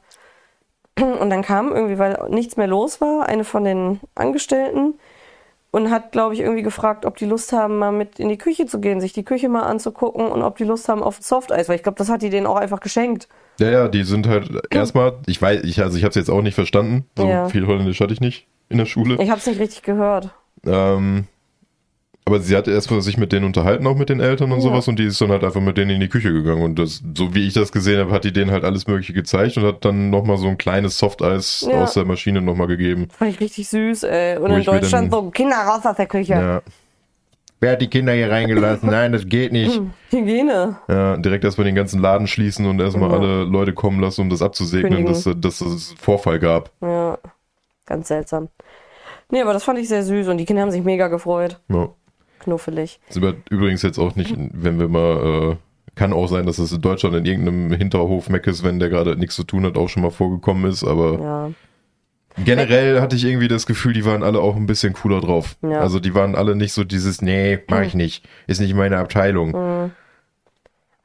[0.97, 4.95] Äh, und dann kam irgendwie, weil nichts mehr los war, eine von den Angestellten
[5.73, 8.67] und hat, glaube ich, irgendwie gefragt, ob die Lust haben, mal mit in die Küche
[8.67, 11.77] zu gehen, sich die Küche mal anzugucken und ob die Lust haben auf Softeis, weil
[11.77, 13.27] ich glaube, das hat die denen auch einfach geschenkt.
[13.59, 16.43] Ja, ja, die sind halt erstmal, ich weiß, ich, also ich habe es jetzt auch
[16.43, 17.07] nicht verstanden.
[17.17, 17.49] So Ja.
[17.49, 19.17] viel Holländisch hatte ich nicht in der Schule.
[19.21, 20.31] Ich habe es nicht richtig gehört.
[20.67, 21.25] Ähm,
[22.25, 24.63] aber sie hat erstmal sich mit denen unterhalten, auch mit den Eltern und Ja.
[24.63, 26.63] sowas, und die ist dann halt einfach mit denen in die Küche gegangen.
[26.63, 29.57] Und das, so wie ich das gesehen habe, hat die denen halt alles Mögliche gezeigt
[29.57, 31.83] und hat dann nochmal so ein kleines Softeis Ja.
[31.83, 33.09] aus der Maschine nochmal gegeben.
[33.17, 34.37] Fand ich richtig süß, ey.
[34.37, 36.33] Und Wo in Deutschland dann- so, Kinder raus aus der Küche.
[36.35, 36.63] Ja.
[37.61, 38.91] Wer hat die Kinder hier reingelassen?
[38.91, 39.81] Nein, das geht nicht.
[40.11, 40.77] Hygiene.
[40.89, 43.17] Ja, direkt erstmal den ganzen Laden schließen und erstmal Ja.
[43.19, 46.71] alle Leute kommen lassen, um das abzusegnen, dass, dass es Vorfall gab.
[46.81, 47.19] Ja,
[47.87, 48.49] ganz seltsam.
[49.31, 51.61] Nee, aber das fand ich sehr süß und die Kinder haben sich mega gefreut.
[51.69, 51.89] Ja.
[52.43, 53.01] Knuffelig.
[53.09, 55.57] Ist über, übrigens jetzt auch nicht, wenn wir mal, äh,
[55.95, 59.35] kann auch sein, dass es in Deutschland in irgendeinem Hinterhof Meckes, wenn der gerade nichts
[59.37, 61.51] zu tun hat, auch schon mal vorgekommen ist, aber Ja.
[62.45, 65.57] generell hatte ich irgendwie das Gefühl, die waren alle auch ein bisschen cooler drauf.
[65.63, 65.81] Ja.
[65.81, 69.91] Also die waren alle nicht so dieses, nee, mach ich nicht, ist nicht meine Abteilung.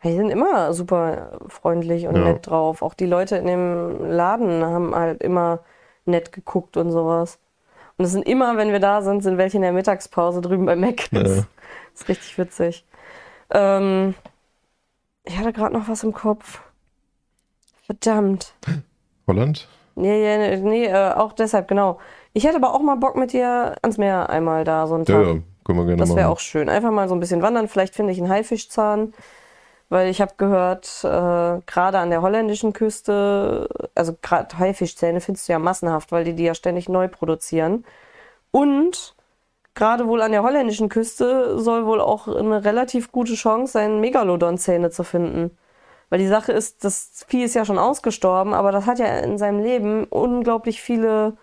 [0.04, 2.24] Die sind immer super freundlich und Ja.
[2.24, 2.82] nett drauf.
[2.82, 5.60] Auch die Leute in dem Laden haben halt immer
[6.06, 7.40] nett geguckt und sowas.
[7.98, 10.76] Und es sind immer, wenn wir da sind, sind welche in der Mittagspause drüben bei
[10.76, 11.08] Mac.
[11.12, 11.44] Das Ja.
[11.96, 12.86] ist richtig witzig.
[13.50, 14.14] Ähm,
[15.24, 16.62] ich hatte gerade noch was im Kopf.
[17.86, 18.54] Verdammt.
[19.28, 19.68] Holland?
[19.96, 22.00] Nee, nee, nee äh, auch deshalb, genau.
[22.34, 25.16] Ich hätte aber auch mal Bock mit dir ans Meer einmal da, so einen Ja,
[25.16, 25.26] Tag.
[25.28, 25.34] ja,
[25.66, 26.18] können wir gerne Das machen.
[26.20, 26.70] wäre auch schön.
[26.70, 27.68] Einfach mal so ein bisschen wandern.
[27.68, 29.14] Vielleicht finde ich einen Haifischzahn.
[29.90, 35.54] Weil ich habe gehört, äh, gerade an der holländischen Küste, also gerade Haifischzähne findest du
[35.54, 37.86] ja massenhaft, weil die die ja ständig neu produzieren.
[38.52, 39.16] Und
[39.76, 44.90] gerade wohl an der holländischen Küste soll wohl auch eine relativ gute Chance sein, Megalodon-Zähne
[44.90, 45.58] zu finden.
[46.10, 49.38] Weil die Sache ist, das Vieh ist ja schon ausgestorben, aber das hat ja in
[49.38, 51.38] seinem Leben unglaublich viele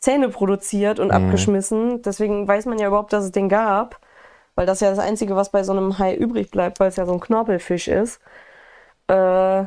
[0.00, 2.02] Zähne produziert und abgeschmissen.
[2.02, 4.00] Deswegen weiß man ja überhaupt, dass es den gab.
[4.56, 7.06] Weil das ja das Einzige, was bei so einem Hai übrig bleibt, weil es ja
[7.06, 8.20] so ein Knorpelfisch ist.
[9.06, 9.64] Äh,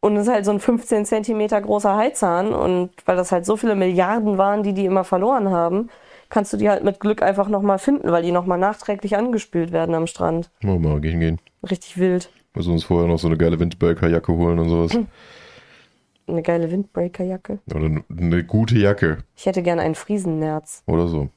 [0.00, 2.52] und es ist halt so ein 15 Zentimeter großer Haizahn.
[2.54, 5.88] Und weil das halt so viele Milliarden waren, die die immer verloren haben,
[6.28, 9.94] kannst du die halt mit Glück einfach nochmal finden, weil die nochmal nachträglich angespült werden
[9.94, 10.50] am Strand.
[10.60, 11.40] Mal, mal gehen gehen.
[11.68, 12.30] Richtig wild.
[12.54, 14.96] Müssen uns vorher noch so eine geile Windbreaker-Jacke holen und sowas.
[16.26, 17.58] Eine geile Windbreaker-Jacke.
[17.74, 19.18] Oder eine- gute Jacke.
[19.34, 20.82] Ich hätte gerne einen Friesennerz.
[20.86, 21.30] Oder so.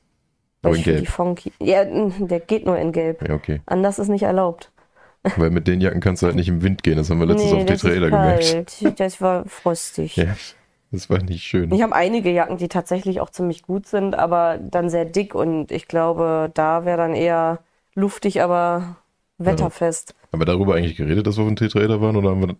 [0.64, 1.00] Aber in Gelb.
[1.00, 1.52] die funky.
[1.60, 3.28] Ja, der geht nur in Gelb.
[3.28, 3.62] Ja, okay.
[3.66, 4.72] Anders ist nicht erlaubt.
[5.38, 6.98] Weil mit den Jacken kannst du halt nicht im Wind gehen.
[6.98, 8.84] Das haben wir letztens auf das ist Tetraeder gemerkt.
[9.00, 10.16] Das war frostig.
[10.16, 10.36] Ja,
[10.92, 11.72] das war nicht schön.
[11.74, 15.72] Ich habe einige Jacken, die tatsächlich auch ziemlich gut sind, aber dann sehr dick und
[15.72, 17.60] ich glaube, da wäre dann eher
[17.96, 18.98] luftig, aber
[19.38, 20.16] wetterfest.
[20.32, 22.16] Haben wir darüber eigentlich geredet, dass wir auf dem Tetraeder waren?
[22.16, 22.56] Oder haben wir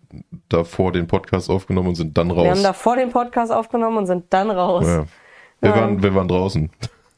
[0.48, 2.44] davor den Podcast aufgenommen und sind dann raus?
[2.44, 4.86] Wir haben da vor den Podcast aufgenommen und sind dann raus.
[4.86, 5.04] ja.
[5.60, 5.76] wir, Ja.
[5.76, 6.70] waren, wir waren draußen.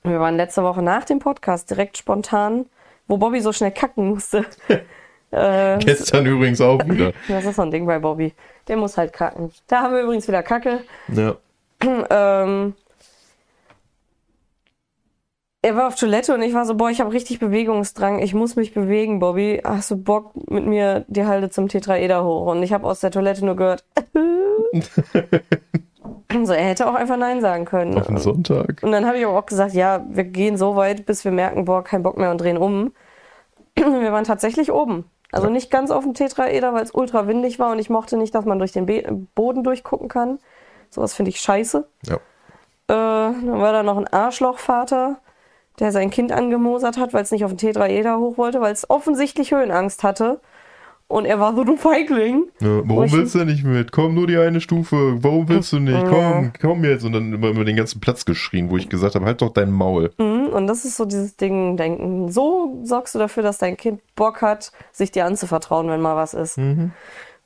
[0.07, 2.67] Wir waren letzte Woche nach dem Podcast direkt spontan,
[3.09, 4.45] wo Bobby so schnell kacken musste.
[5.31, 7.13] äh, Gestern übrigens auch wieder.
[7.29, 8.35] das ist so ein Ding bei Bobby.
[8.69, 9.51] Der muss halt kacken.
[9.67, 10.81] Da haben wir übrigens wieder Kacke.
[11.09, 11.37] Ja.
[11.81, 12.75] ähm,
[15.65, 18.55] er war auf Toilette und ich war so, boah, ich habe richtig Bewegungsdrang, ich muss
[18.55, 19.63] mich bewegen, Bobby.
[19.65, 22.49] Hast du Bock mit mir die Halde zum Tetraeder hoch?
[22.49, 23.83] Und ich habe aus der Toilette nur gehört.
[26.45, 27.97] so, er hätte auch einfach Nein sagen können.
[27.99, 28.83] Auf den Sonntag.
[28.83, 31.65] Und dann habe ich aber auch gesagt, ja, wir gehen so weit, bis wir merken,
[31.65, 32.93] boah, kein Bock mehr und drehen um.
[33.75, 35.07] wir waren tatsächlich oben.
[35.33, 38.35] Also nicht ganz auf dem Tetraeder, weil es ultra windig war und ich mochte nicht,
[38.35, 39.03] dass man durch den Be
[39.35, 40.41] Boden durchgucken kann.
[40.91, 41.89] Sowas finde ich scheiße.
[42.05, 42.17] Ja.
[42.17, 42.19] Äh,
[42.89, 45.17] dann war da noch ein Arschlochvater,
[45.81, 48.89] der sein Kind angemosert hat, weil es nicht auf den Tetraeder hoch wollte, weil es
[48.89, 50.41] offensichtlich Höhenangst hatte.
[51.07, 52.45] Und er war so, du Feigling.
[52.61, 53.93] Ja, warum ich- willst du nicht mit?
[53.93, 55.19] Komm, nur die eine Stufe.
[55.23, 56.07] Warum willst du nicht?
[56.07, 57.05] Komm, komm jetzt.
[57.05, 59.71] Und dann immer über den ganzen Platz geschrien, wo ich gesagt habe, halt doch dein
[59.71, 60.13] Maul.
[60.17, 62.31] Mhm, Und das ist so dieses Ding, denken.
[62.33, 66.33] So sorgst du dafür, dass dein Kind Bock hat, sich dir anzuvertrauen, wenn mal was
[66.33, 66.59] ist.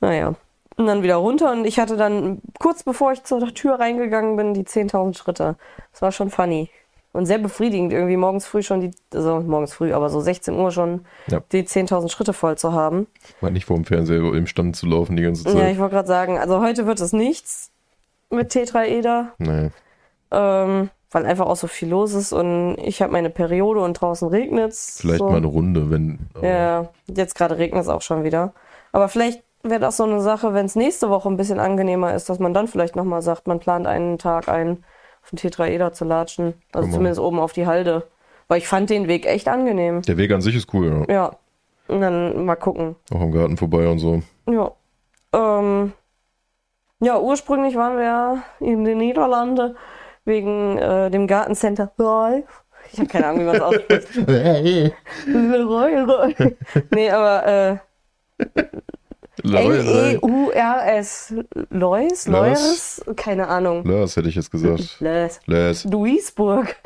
[0.00, 0.34] Naja.
[0.76, 4.54] Und dann wieder runter und ich hatte dann, kurz bevor ich zur Tür reingegangen bin,
[4.54, 5.56] die 10.000 Schritte.
[5.90, 6.70] Das war schon funny.
[7.12, 10.70] Und sehr befriedigend, irgendwie morgens früh schon die, also morgens früh, aber so 16 Uhr
[10.70, 11.40] schon Ja.
[11.52, 13.06] die 10.000 Schritte voll zu haben.
[13.40, 15.72] War nicht vor dem Fernseher im Stand zu laufen die ganze Ja, Zeit.
[15.72, 17.70] ich wollte gerade sagen, also heute wird es nichts
[18.30, 19.70] mit Tetraeder, nee.
[20.30, 24.28] ähm, weil einfach auch so viel los ist und ich habe meine Periode und draußen
[24.28, 24.98] regnet's.
[25.00, 25.30] Vielleicht so.
[25.30, 26.18] mal eine Runde, wenn.
[26.42, 28.52] Ja, jetzt gerade regnet es auch schon wieder.
[28.92, 32.28] Aber vielleicht wäre das so eine Sache, wenn es nächste Woche ein bisschen angenehmer ist,
[32.28, 34.84] dass man dann vielleicht nochmal sagt, man plant einen Tag ein,
[35.28, 36.54] auf den Tetraeder zu latschen.
[36.72, 36.94] Also man.
[36.94, 38.06] zumindest oben auf die Halde.
[38.48, 40.00] Weil ich fand den Weg echt angenehm.
[40.02, 41.14] Der Weg an sich ist cool, ja.
[41.14, 41.36] Ja.
[41.86, 42.96] Und dann mal gucken.
[43.12, 44.22] Auch am Garten vorbei und so.
[44.50, 44.72] Ja.
[45.34, 45.92] Ähm,
[47.00, 49.76] ja, ursprünglich waren wir ja in den Niederlanden
[50.24, 51.92] wegen äh, dem Gartencenter.
[52.90, 54.08] Ich habe keine Ahnung, wie man es ausspricht.
[56.90, 57.76] Nee, aber äh,
[59.44, 61.34] L-E-U-R-S.
[61.70, 62.26] Lois?
[62.26, 63.02] Lois?
[63.16, 63.84] Keine Ahnung.
[63.84, 64.96] Lars hätte ich jetzt gesagt.
[65.00, 65.40] Les.
[65.46, 65.82] Lars.
[65.84, 66.76] Duisburg.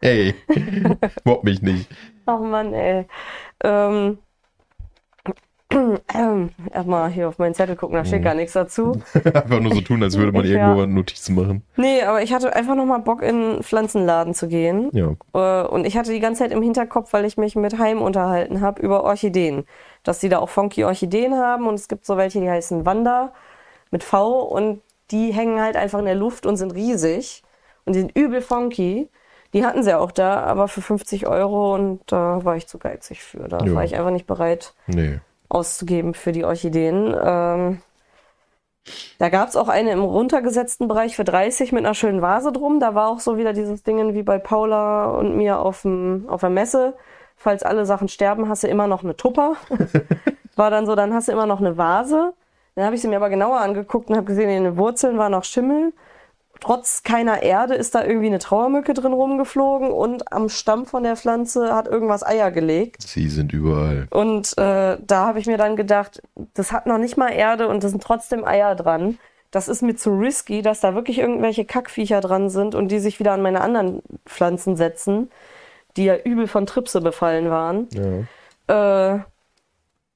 [0.00, 0.34] Ey.
[1.24, 1.88] Mobb mich nicht.
[2.26, 3.06] Ach Mann, ey.
[3.64, 4.18] Ähm,
[6.72, 9.00] erstmal hier auf meinen Zettel gucken, da steht gar nichts dazu.
[9.14, 10.72] Einfach nur so tun, als würde man Ja.
[10.74, 11.62] irgendwo Notizen machen.
[11.76, 14.90] Nee, aber ich hatte einfach nochmal Bock, in einen Pflanzenladen zu gehen.
[14.92, 15.14] Ja.
[15.34, 18.60] Äh, Und ich hatte die ganze Zeit im Hinterkopf, weil ich mich mit Heim unterhalten
[18.60, 19.64] habe, über Orchideen.
[20.04, 23.32] Dass die da auch funky Orchideen haben und es gibt so welche, die heißen Wanda
[23.90, 27.42] mit V und die hängen halt einfach in der Luft und sind riesig
[27.84, 29.08] und die sind übel funky.
[29.54, 33.22] Die hatten sie auch da, aber für 50 Euro und da war ich zu geizig
[33.22, 33.48] für.
[33.48, 33.74] Da Ja.
[33.74, 35.20] war ich einfach nicht bereit Nee.
[35.48, 37.16] Auszugeben für die Orchideen.
[37.22, 37.82] Ähm,
[39.18, 42.80] da gab es auch eine im runtergesetzten Bereich für 30 mit einer schönen Vase drum.
[42.80, 46.40] Da war auch so wieder dieses Ding wie bei Paula und mir auf, dem, auf
[46.40, 46.94] der Messe.
[47.36, 49.56] Falls alle Sachen sterben, hast du immer noch eine Tupper.
[50.56, 52.32] war dann so, dann hast du immer noch eine Vase.
[52.74, 55.28] Dann habe ich sie mir aber genauer angeguckt und habe gesehen, in den Wurzeln war
[55.28, 55.92] noch Schimmel.
[56.60, 61.16] Trotz keiner Erde ist da irgendwie eine Trauermücke drin rumgeflogen und am Stamm von der
[61.16, 63.02] Pflanze hat irgendwas Eier gelegt.
[63.02, 64.06] Sie sind überall.
[64.10, 66.22] Und äh, da habe ich mir dann gedacht,
[66.54, 69.18] das hat noch nicht mal Erde und da sind trotzdem Eier dran.
[69.50, 73.18] Das ist mir zu risky, dass da wirklich irgendwelche Kackviecher dran sind und die sich
[73.18, 75.30] wieder an meine anderen Pflanzen setzen,
[75.96, 77.88] die ja übel von Tripse befallen waren.
[78.68, 79.14] Ja.
[79.14, 79.20] Äh,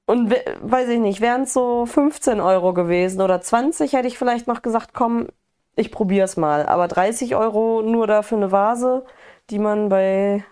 [0.05, 4.17] und we- weiß ich nicht, wären es so 15 Euro gewesen oder 20, hätte ich
[4.19, 5.27] vielleicht noch gesagt, komm,
[5.75, 6.65] ich probier's mal.
[6.65, 9.05] Aber 30 Euro nur da für eine Vase,
[9.49, 10.43] die man bei,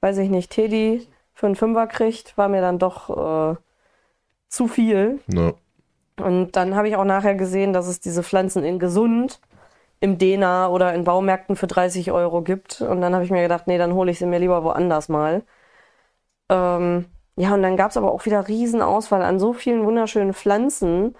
[0.00, 3.56] weiß ich nicht, Teddy für einen Fünfer kriegt, war mir dann doch äh,
[4.48, 5.20] zu viel.
[5.26, 5.54] Na,
[6.20, 9.40] Und dann habe ich auch nachher gesehen, dass es diese Pflanzen in gesund
[10.00, 12.80] im Dena oder in Baumärkten für 30 Euro gibt.
[12.80, 15.42] Und dann habe ich mir gedacht, nee, dann hole ich sie mir lieber woanders mal.
[16.48, 20.34] Ähm, ja, und dann gab es aber auch wieder riesen Auswahl an so vielen wunderschönen
[20.34, 21.14] Pflanzen,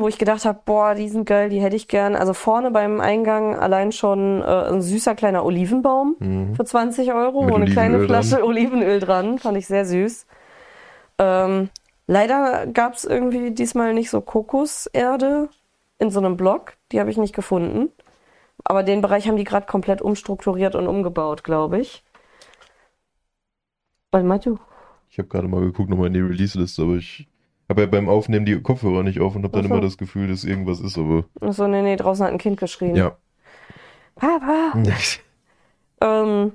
[0.00, 2.16] wo ich gedacht habe, boah, die sind geil, die hätte ich gern.
[2.16, 6.16] Also vorne beim Eingang allein schon äh, ein süßer kleiner Olivenbaum
[6.54, 7.46] für 20 Euro, Mhm.
[7.46, 8.22] Mit wo eine kleine Olivenöl dran.
[8.24, 10.26] Flasche Olivenöl dran, fand ich sehr süß.
[11.18, 11.70] Ähm,
[12.06, 15.48] leider gab es irgendwie diesmal nicht so Kokoserde
[15.98, 16.74] in so einem Block.
[16.92, 17.90] Die habe ich nicht gefunden.
[18.64, 22.04] Aber den Bereich haben die gerade komplett umstrukturiert und umgebaut, glaube ich.
[24.12, 24.58] Was meinst du?
[25.12, 27.26] ich habe gerade mal geguckt, nochmal in die Release-Liste, aber ich
[27.70, 29.72] habe ja beim Aufnehmen die Kopfhörer nicht auf und habe dann so.
[29.72, 32.96] immer das Gefühl, dass irgendwas ist, aber Achso, nee, nee, draußen hat ein Kind geschrien.
[32.96, 33.16] ja.
[34.16, 34.74] Papa!
[36.02, 36.52] Ähm,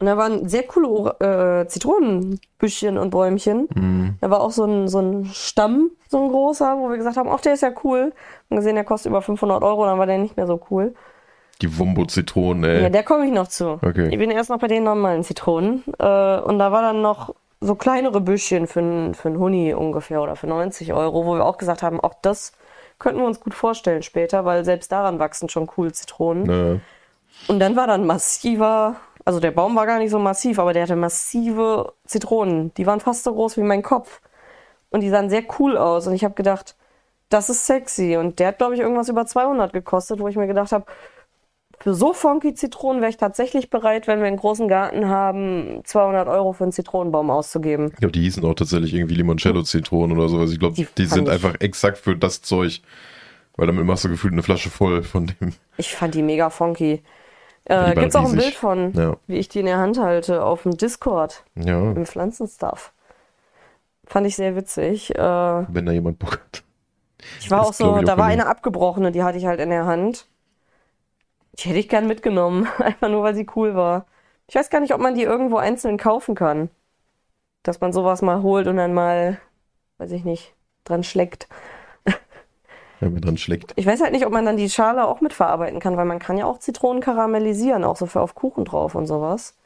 [0.00, 3.68] und da waren sehr coole äh, Zitronenbüschchen und Bäumchen.
[3.72, 4.16] Hm.
[4.20, 7.28] Da war auch so ein, so ein Stamm, so ein großer, wo wir gesagt haben,
[7.28, 8.12] ach, der ist ja cool.
[8.48, 10.94] Und gesehen, der kostet über 500 Euro, dann war der nicht mehr so cool.
[11.62, 12.82] Die Wombo-Zitronen, ey.
[12.82, 13.78] Ja, der komme ich noch zu.
[13.82, 14.08] Okay.
[14.10, 15.84] Ich bin erst noch bei den normalen Zitronen.
[15.98, 20.36] Äh, und da war dann noch so kleinere Büschchen für, für einen Huni ungefähr oder
[20.36, 22.52] für 90 Euro, wo wir auch gesagt haben, auch das
[22.98, 26.44] könnten wir uns gut vorstellen später, weil selbst daran wachsen schon cool Zitronen.
[26.46, 26.80] Na,
[27.52, 30.82] Und dann war dann massiver, also der Baum war gar nicht so massiv, aber der
[30.84, 32.72] hatte massive Zitronen.
[32.74, 34.20] Die waren fast so groß wie mein Kopf.
[34.90, 36.06] Und die sahen sehr cool aus.
[36.06, 36.76] Und ich habe gedacht,
[37.28, 38.16] das ist sexy.
[38.16, 40.84] Und der hat, glaube ich, irgendwas über 200 gekostet, wo ich mir gedacht habe,
[41.82, 46.28] für so funky Zitronen wäre ich tatsächlich bereit, wenn wir einen großen Garten haben, 200
[46.28, 47.86] Euro für einen Zitronenbaum auszugeben.
[47.92, 50.50] ich glaube, die hießen auch tatsächlich irgendwie Limoncello-Zitronen oder sowas.
[50.52, 52.82] Ich glaube, Die die, sind ich- einfach exakt für das Zeug.
[53.56, 55.52] Weil damit machst du gefühlt eine Flasche voll von dem.
[55.76, 57.02] Ich fand die mega funky.
[57.64, 58.36] Äh, waren gibt's auch ein.
[58.36, 59.16] Bild von, Ja.
[59.26, 62.92] wie ich die in der Hand halte, auf dem Discord, Ja, im Pflanzenstuff.
[64.06, 65.14] Fand ich sehr witzig.
[65.14, 66.62] Äh, wenn da jemand Bock hat.
[67.40, 69.84] Ich war Das auch so, da war eine abgebrochene, die hatte ich halt in der
[69.84, 70.26] Hand.
[71.60, 74.06] Die hätte ich gern mitgenommen, einfach nur weil sie cool war.
[74.46, 76.70] Ich weiß gar nicht, ob man die irgendwo einzeln kaufen kann.
[77.62, 79.38] Dass man sowas mal holt und dann mal,
[79.98, 81.46] weiß ich nicht, dran schleckt.
[83.00, 83.72] Wenn man dran schlägt.
[83.76, 86.36] Ich weiß halt nicht, ob man dann die Schale auch mitverarbeiten kann, weil man kann
[86.36, 89.56] ja auch Zitronen karamellisieren, auch so für auf Kuchen drauf und sowas.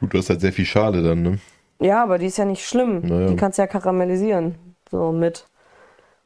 [0.00, 1.38] Gut, du hast halt sehr viel Schale dann, ne?
[1.80, 3.00] Ja, aber die ist ja nicht schlimm.
[3.00, 3.28] Naja.
[3.28, 4.54] Die kannst du ja karamellisieren.
[4.90, 5.46] So mit.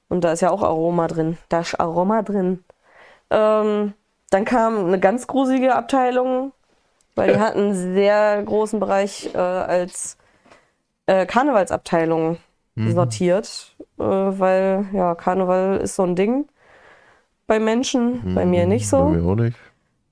[0.09, 1.37] Und da ist ja auch Aroma drin.
[1.49, 2.63] Da ist Aroma drin.
[3.31, 3.95] Ähm,
[4.33, 6.53] dann kam eine ganz gruselige Abteilung,
[7.14, 10.16] weil die hatten einen sehr großen Bereich äh, als
[11.07, 12.38] äh, Karnevalsabteilung
[12.77, 13.75] sortiert.
[13.99, 16.47] Äh, weil, ja, Karneval ist so ein Ding
[17.47, 18.97] bei Menschen, bei mir nicht so.
[19.05, 19.57] Bei mir auch nicht.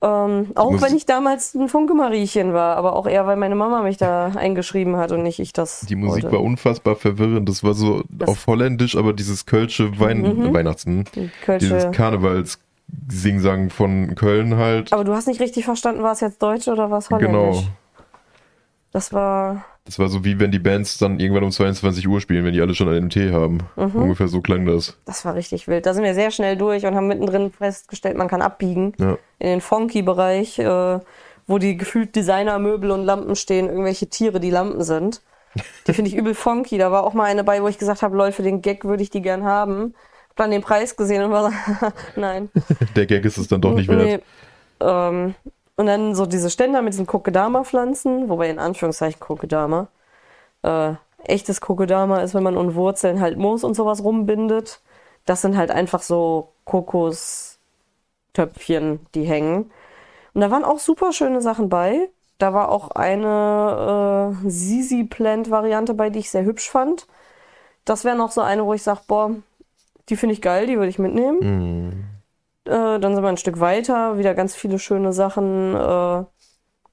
[0.03, 3.97] Ähm, auch wenn ich damals ein Funke-Mariechen war, aber auch eher, weil meine Mama mich
[3.97, 5.81] da eingeschrieben hat und nicht ich das.
[5.81, 6.35] Die Musik wollte.
[6.37, 7.47] war unfassbar verwirrend.
[7.49, 10.53] Das war so Das- auf Holländisch, aber dieses Kölsche Wein Mhm.
[10.53, 11.03] Weihnachts, hm?
[11.45, 11.91] Kölsche- dieses
[12.91, 14.93] Karnevals-Singsang von Köln halt.
[14.93, 17.31] Aber du hast nicht richtig verstanden, war es jetzt Deutsch oder was Holländisch?
[17.31, 17.63] Genau.
[18.91, 19.65] Das war.
[19.85, 22.61] Das war so wie wenn die Bands dann irgendwann um 22 Uhr spielen, wenn die
[22.61, 23.59] alle schon einen Tee haben.
[23.75, 23.95] Mhm.
[23.95, 24.97] Ungefähr so klang das.
[25.05, 25.85] Das war richtig wild.
[25.87, 29.17] Da sind wir sehr schnell durch und haben mittendrin festgestellt, man kann abbiegen Ja.
[29.39, 30.99] in den Funky-Bereich, äh,
[31.47, 35.21] wo die gefühlt Designermöbel und Lampen stehen, irgendwelche Tiere, die Lampen sind.
[35.87, 36.77] Die finde ich übel funky.
[36.77, 39.03] Da war auch mal eine bei, wo ich gesagt habe, Leute, für den Gag würde
[39.03, 39.95] ich die gern haben.
[40.35, 41.57] Dann den Preis gesehen und war so,
[42.15, 42.49] nein.
[42.95, 44.01] Der Gag ist es dann doch nicht wert.
[44.01, 44.19] Nee.
[44.79, 45.35] Ähm,
[45.75, 49.87] und dann so diese Ständer mit diesen Kokedama-Pflanzen, wobei in Anführungszeichen Kokedama.
[50.63, 54.81] Äh, echtes Kokedama ist, wenn man um Wurzeln halt Moos und sowas rumbindet.
[55.25, 59.71] Das sind halt einfach so Kokostöpfchen, die hängen.
[60.33, 62.09] Und da waren auch super schöne Sachen bei.
[62.37, 67.07] Da war auch eine äh, Sisi Plant Variante bei, die ich sehr hübsch fand.
[67.85, 69.31] Das wäre noch so eine, wo ich sage, boah,
[70.11, 71.39] die finde ich geil, die würde ich mitnehmen.
[71.41, 72.03] Hm.
[72.65, 75.73] Äh, dann sind wir ein Stück weiter, wieder ganz viele schöne Sachen.
[75.73, 76.23] Äh,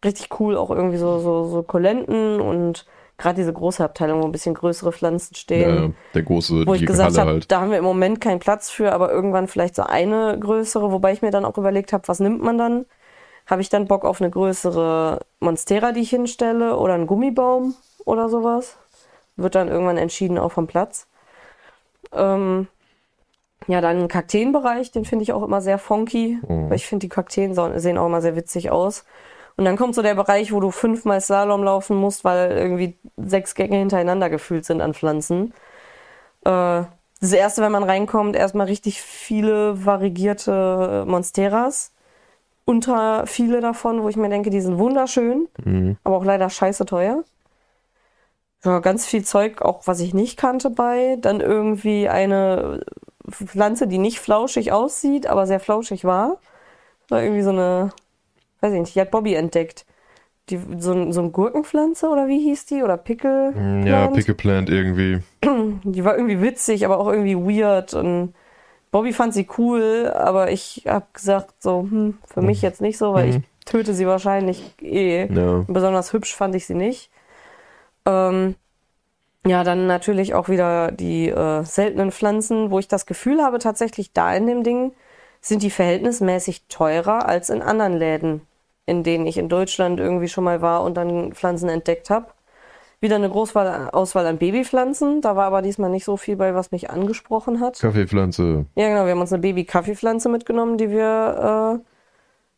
[0.05, 2.87] richtig cool, auch irgendwie so, so, so Kolenten und
[3.19, 5.83] gerade diese große Abteilung, wo ein bisschen größere Pflanzen stehen.
[5.83, 7.51] Ja, der große, wo ich gesagt habe, halt.
[7.51, 11.13] da haben wir im Moment keinen Platz für, aber irgendwann vielleicht so eine größere, wobei
[11.13, 12.87] ich mir dann auch überlegt habe, was nimmt man dann?
[13.47, 18.29] Habe ich dann Bock auf eine größere Monstera, die ich hinstelle, oder einen Gummibaum oder
[18.29, 18.79] sowas?
[19.37, 21.09] Wird dann irgendwann entschieden auch vom Platz.
[22.13, 22.69] Ähm,
[23.67, 26.71] ja, dann Kakteenbereich, den finde ich auch immer sehr funky, Mhm.
[26.71, 29.05] weil ich finde, die Kakteen sehen auch immer sehr witzig aus.
[29.57, 33.55] Und dann kommt so der Bereich, wo du fünfmal Slalom laufen musst, weil irgendwie sechs
[33.57, 35.53] Gänge hintereinander gefüllt sind an Pflanzen.
[36.45, 36.83] Äh,
[37.21, 41.93] das erste, wenn man reinkommt, erstmal richtig viele variegierte Monsteras.
[42.65, 45.97] Unter viele davon, wo ich mir denke, die sind wunderschön, Mhm.
[46.05, 47.25] aber auch leider scheiße teuer.
[48.65, 51.17] Ja, ganz viel Zeug, auch was ich nicht kannte bei.
[51.21, 52.81] Dann irgendwie eine
[53.31, 56.39] Pflanze, die nicht flauschig aussieht, aber sehr flauschig war.
[57.09, 57.91] War irgendwie so eine,
[58.61, 59.85] weiß ich nicht, die hat Bobby entdeckt.
[60.51, 62.83] Die, so, ein- so eine Gurkenpflanze oder wie hieß die?
[62.83, 63.53] Oder Pickel?
[63.85, 64.15] Ja, Plant?
[64.15, 65.21] Pickle Plant irgendwie.
[65.85, 67.93] Die war irgendwie witzig, aber auch irgendwie weird.
[67.95, 68.35] Und
[68.91, 73.13] Bobby fand sie cool, aber ich hab gesagt, so, hm, für mich jetzt nicht so,
[73.13, 75.27] weil ich töte sie wahrscheinlich eh.
[75.31, 75.65] Ja.
[75.69, 77.11] Besonders hübsch fand ich sie nicht.
[78.07, 78.55] Ähm,
[79.49, 84.13] ja, dann natürlich auch wieder die äh, seltenen Pflanzen, wo ich das Gefühl habe, tatsächlich
[84.13, 84.93] da in dem Ding
[85.41, 88.43] sind die verhältnismäßig teurer als in anderen Läden,
[88.87, 92.27] in denen ich in Deutschland irgendwie schon mal war und dann Pflanzen entdeckt habe.
[93.01, 95.21] Wieder eine Großwahl, Auswahl an Babypflanzen.
[95.21, 97.79] Da war aber diesmal nicht so viel bei, was mich angesprochen hat.
[97.79, 98.67] Kaffeepflanze.
[98.75, 99.05] Ja, genau.
[99.05, 101.81] Wir haben uns eine Baby-Kaffeepflanze mitgenommen, die wir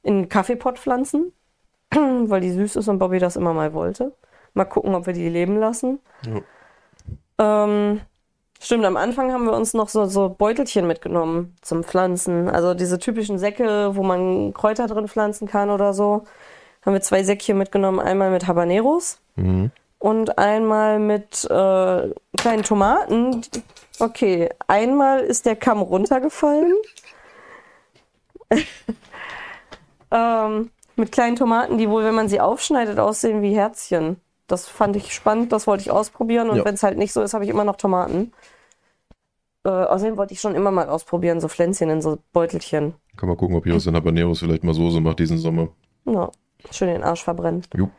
[0.02, 1.32] äh, in einen Kaffeepott pflanzen,
[1.90, 4.14] weil die süß ist und Bobby das immer mal wollte.
[4.54, 6.00] Mal gucken, ob wir die leben lassen.
[7.40, 8.00] Ähm,
[8.60, 12.48] stimmt, am Anfang haben wir uns noch so, so Beutelchen mitgenommen zum Pflanzen.
[12.50, 16.24] Also diese typischen Säcke, wo man Kräuter drin pflanzen kann oder so.
[16.84, 17.98] Haben wir zwei Säckchen mitgenommen.
[17.98, 19.70] Einmal mit Habaneros Mhm.
[19.98, 23.42] und einmal mit äh, kleinen Tomaten.
[23.98, 26.74] Okay, einmal ist der Kamm runtergefallen.
[30.10, 34.20] ähm, mit kleinen Tomaten, die wohl, wenn man sie aufschneidet, aussehen wie Herzchen.
[34.50, 36.64] Das fand ich spannend, das wollte ich ausprobieren und Ja.
[36.64, 38.32] wenn es halt nicht so ist, habe ich immer noch Tomaten.
[39.64, 42.94] Äh, außerdem wollte ich schon immer mal ausprobieren, so Pflänzchen in so Beutelchen.
[43.16, 45.68] Kann mal gucken, ob hier aus den Habaneros vielleicht mal Soße macht diesen Sommer.
[46.06, 46.30] Ja,
[46.70, 47.62] schön den Arsch verbrennen.
[47.76, 47.90] Jo.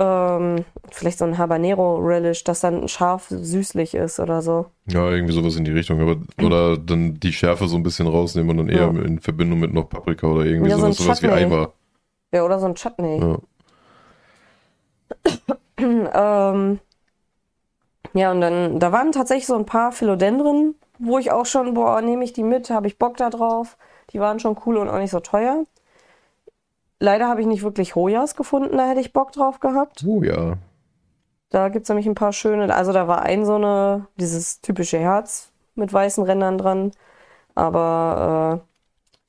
[0.00, 4.66] Ähm, vielleicht so ein Habanero-Relish, das dann scharf süßlich ist oder so.
[4.86, 6.00] Ja, irgendwie sowas in die Richtung.
[6.00, 9.02] Aber, oder dann die Schärfe so ein bisschen rausnehmen und dann eher Ja.
[9.02, 11.28] in Verbindung mit noch Paprika oder irgendwie Ja, so ein sowas, sowas wie.
[11.34, 11.72] Eimer.
[12.32, 13.18] Ja, oder so ein Chutney.
[13.20, 13.38] Ja.
[15.80, 16.80] Ähm,
[18.12, 22.00] ja, und dann, da waren tatsächlich so ein paar Philodendren, wo ich auch schon, boah,
[22.00, 23.76] nehme ich die mit, habe ich Bock da drauf.
[24.10, 25.66] Die waren schon cool und auch nicht so teuer.
[26.98, 30.04] Leider habe ich nicht wirklich Hojas gefunden, da hätte ich Bock drauf gehabt.
[30.04, 30.56] Oh ja.
[31.50, 32.74] Da gibt's nämlich ein paar schöne.
[32.74, 36.90] Also da war ein so eine, dieses typische Herz mit weißen Rändern dran.
[37.54, 38.62] Aber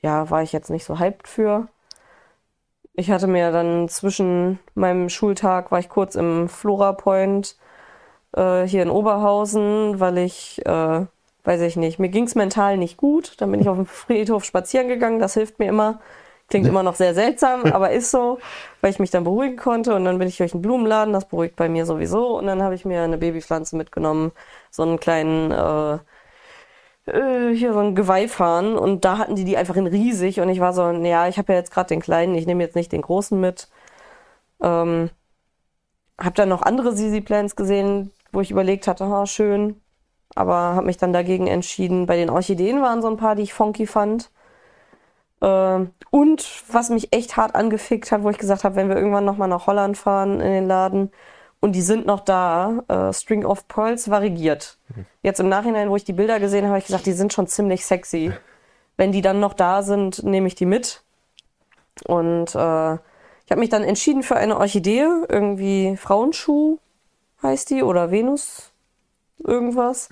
[0.02, 1.68] äh, ja, war ich jetzt nicht so hyped für.
[2.94, 7.56] Ich hatte mir dann zwischen meinem Schultag, war ich kurz im Flora Point
[8.36, 11.06] äh, hier in Oberhausen, weil ich, äh,
[11.44, 13.36] weiß ich nicht, mir ging's mental nicht gut.
[13.40, 16.00] Dann bin ich auf dem Friedhof spazieren gegangen, das hilft mir immer.
[16.50, 18.40] Klingt immer noch sehr seltsam, aber ist so,
[18.82, 19.94] weil ich mich dann beruhigen konnte.
[19.96, 22.40] Und dann bin ich durch einen Blumenladen, das beruhigt bei mir sowieso.
[22.40, 24.32] Und dann habe ich mir eine Babypflanze mitgenommen,
[24.72, 26.00] so einen kleinen, äh,
[27.14, 28.78] äh, hier so einen Geweihfahnen.
[28.78, 30.40] Und da hatten die die einfach in riesig.
[30.40, 32.76] Und ich war so, ja, ich habe ja jetzt gerade den kleinen, ich nehme jetzt
[32.76, 33.70] nicht den großen mit.
[34.62, 35.10] Ähm,
[36.20, 39.82] habe dann noch andere Sisi Plants gesehen, wo ich überlegt hatte, ha, schön.
[40.36, 42.06] Aber habe mich dann dagegen entschieden.
[42.06, 44.32] Bei den Orchideen waren so ein paar, die ich funky fand.
[45.42, 49.26] Ähm, und was mich echt hart angefickt hat, wo ich gesagt habe, wenn wir irgendwann
[49.26, 51.12] nochmal nach Holland fahren in den Laden
[51.60, 54.78] und die sind noch da, äh, String of Pearls variegiert.
[55.22, 57.48] Jetzt im Nachhinein, wo ich die Bilder gesehen habe, habe ich gesagt, die sind schon
[57.48, 58.32] ziemlich sexy.
[58.98, 61.04] Wenn die dann noch da sind, nehme ich die mit.
[62.06, 66.80] Und äh, ich habe mich dann entschieden für eine Orchidee, irgendwie Frauenschuh
[67.42, 68.72] heißt die oder Venus
[69.44, 70.10] irgendwas.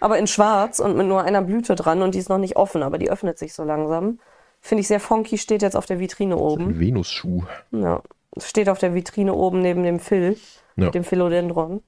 [0.00, 2.82] Aber in schwarz und mit nur einer Blüte dran und die ist noch nicht offen,
[2.82, 4.18] aber die öffnet sich so langsam.
[4.60, 6.78] Finde ich sehr funky, steht jetzt auf der Vitrine oben.
[6.78, 7.42] Venusschuh.
[7.70, 8.02] Ja,
[8.38, 10.38] steht auf der Vitrine oben neben dem Phil,
[10.76, 10.90] Ja.
[10.90, 11.82] dem Philodendron.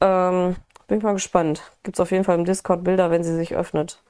[0.00, 1.62] Ähm, bin ich mal gespannt.
[1.82, 4.02] Gibt's auf jeden Fall im Discord Bilder, wenn sie sich öffnet.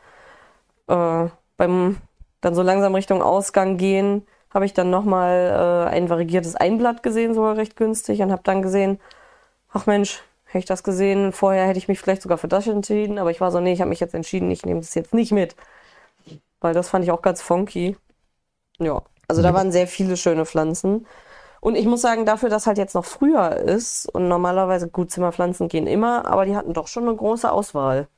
[0.87, 1.27] Äh,
[1.57, 1.99] beim
[2.41, 7.35] dann so langsam Richtung Ausgang gehen, habe ich dann nochmal äh, ein variegiertes Einblatt gesehen,
[7.35, 9.01] sogar recht günstig, und habe dann gesehen,
[9.73, 13.19] ach Mensch, hätte ich das gesehen, vorher hätte ich mich vielleicht sogar für das entschieden,
[13.19, 15.33] aber ich war so, nee, ich habe mich jetzt entschieden, ich nehme das jetzt nicht
[15.33, 15.57] mit.
[16.61, 17.97] Weil das fand ich auch ganz funky.
[18.79, 21.07] Ja, also da waren sehr viele schöne Pflanzen.
[21.61, 25.69] Und ich muss sagen, dafür, dass halt jetzt noch früher ist und normalerweise gut Zimmerpflanzen
[25.69, 28.09] gehen immer, aber die hatten doch schon eine große Auswahl.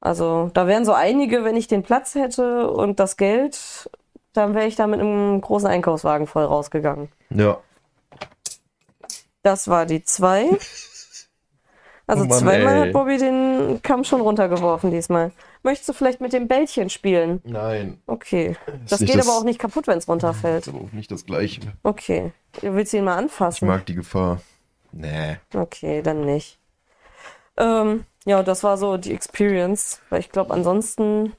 [0.00, 3.90] Also da wären so einige, wenn ich den Platz hätte und das Geld,
[4.32, 7.10] dann wäre ich da mit einem großen Einkaufswagen voll rausgegangen.
[7.30, 7.58] Ja.
[9.42, 10.58] Das war die zwei.
[12.10, 12.80] Also Oh Mann, zweimal ey.
[12.86, 15.30] hat Bobby den Kamm schon runtergeworfen diesmal.
[15.62, 17.40] Möchtest du vielleicht mit dem Bällchen spielen?
[17.44, 18.00] Nein.
[18.06, 18.56] Okay.
[18.84, 20.66] Ist Das geht das- aber auch nicht kaputt, wenn es runterfällt.
[20.66, 21.60] ist aber auch nicht das Gleiche.
[21.82, 22.32] Okay.
[22.62, 23.68] Willst du ihn mal Ich anfassen?
[23.68, 24.40] mag die Gefahr.
[24.92, 25.36] Nee.
[25.54, 26.58] Okay, dann nicht.
[27.56, 31.34] Ähm, ja, das war so die Experience, weil ich glaube, ansonsten,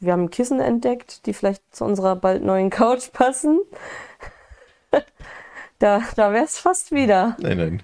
[0.00, 3.60] wir haben Kissen entdeckt, die vielleicht zu unserer bald neuen Couch passen.
[5.78, 7.36] da da wäre es fast wieder.
[7.40, 7.82] Nein, nein.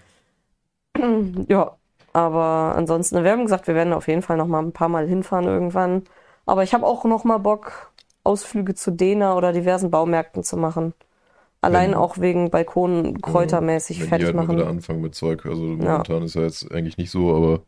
[1.48, 1.72] Ja,
[2.12, 5.06] aber ansonsten, wir haben gesagt, wir werden auf jeden Fall noch mal ein paar Mal
[5.06, 6.02] hinfahren irgendwann.
[6.46, 7.90] Aber ich habe auch noch mal Bock,
[8.24, 10.94] Ausflüge zu Dena oder diversen Baumärkten zu machen.
[11.60, 14.56] Allein Wenn- auch wegen Balkon kräutermäßig Wenn die fertig halt mal machen.
[14.56, 15.44] wieder anfangen mit Zeug.
[15.46, 17.60] Also momentan ist ja jetzt eigentlich nicht so, aber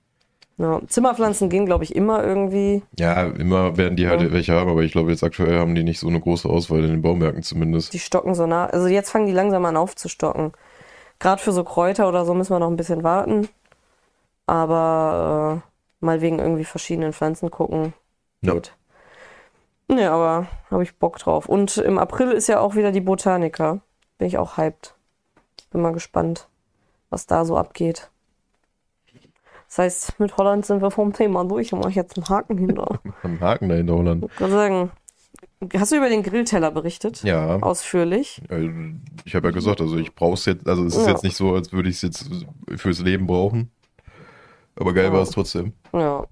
[0.56, 2.82] Ja, Zimmerpflanzen gehen, glaube ich, immer irgendwie.
[2.98, 4.32] ja, immer werden die halt Ja.
[4.32, 6.90] welche haben, aber ich glaube jetzt aktuell haben die nicht so eine große Auswahl in
[6.90, 7.92] den Baumärkten zumindest.
[7.92, 8.66] Die stocken so nah.
[8.66, 10.52] Also jetzt fangen die langsam an aufzustocken.
[11.18, 13.48] Gerade für so Kräuter oder so müssen wir noch ein bisschen warten.
[14.46, 17.92] Aber äh, mal wegen irgendwie verschiedenen Pflanzen gucken.
[18.40, 18.54] Ja.
[18.54, 18.74] Geht.
[19.88, 21.48] Nee, aber habe ich Bock drauf.
[21.48, 23.80] Und im April ist ja auch wieder die Botanica.
[24.18, 24.94] Bin ich auch hyped.
[25.70, 26.48] Bin mal gespannt,
[27.10, 28.10] was da so abgeht.
[29.68, 32.56] Das heißt, mit Holland sind wir vom Thema durch und mache ich jetzt einen Haken
[32.56, 33.00] hinter.
[33.22, 34.24] Am Haken dahinter Holland.
[34.24, 34.90] Ich kann sagen,
[35.76, 37.22] hast du über den Grillteller berichtet?
[37.22, 38.40] Ja, Ausführlich.
[38.48, 38.68] also
[39.24, 41.12] ich habe ja gesagt, also ich brauche es jetzt, also es ist Ja.
[41.12, 42.30] jetzt nicht so, als würde ich es jetzt
[42.76, 43.70] fürs Leben brauchen.
[44.76, 45.12] Aber geil Ja.
[45.12, 45.72] war es trotzdem.
[45.92, 46.24] Ja,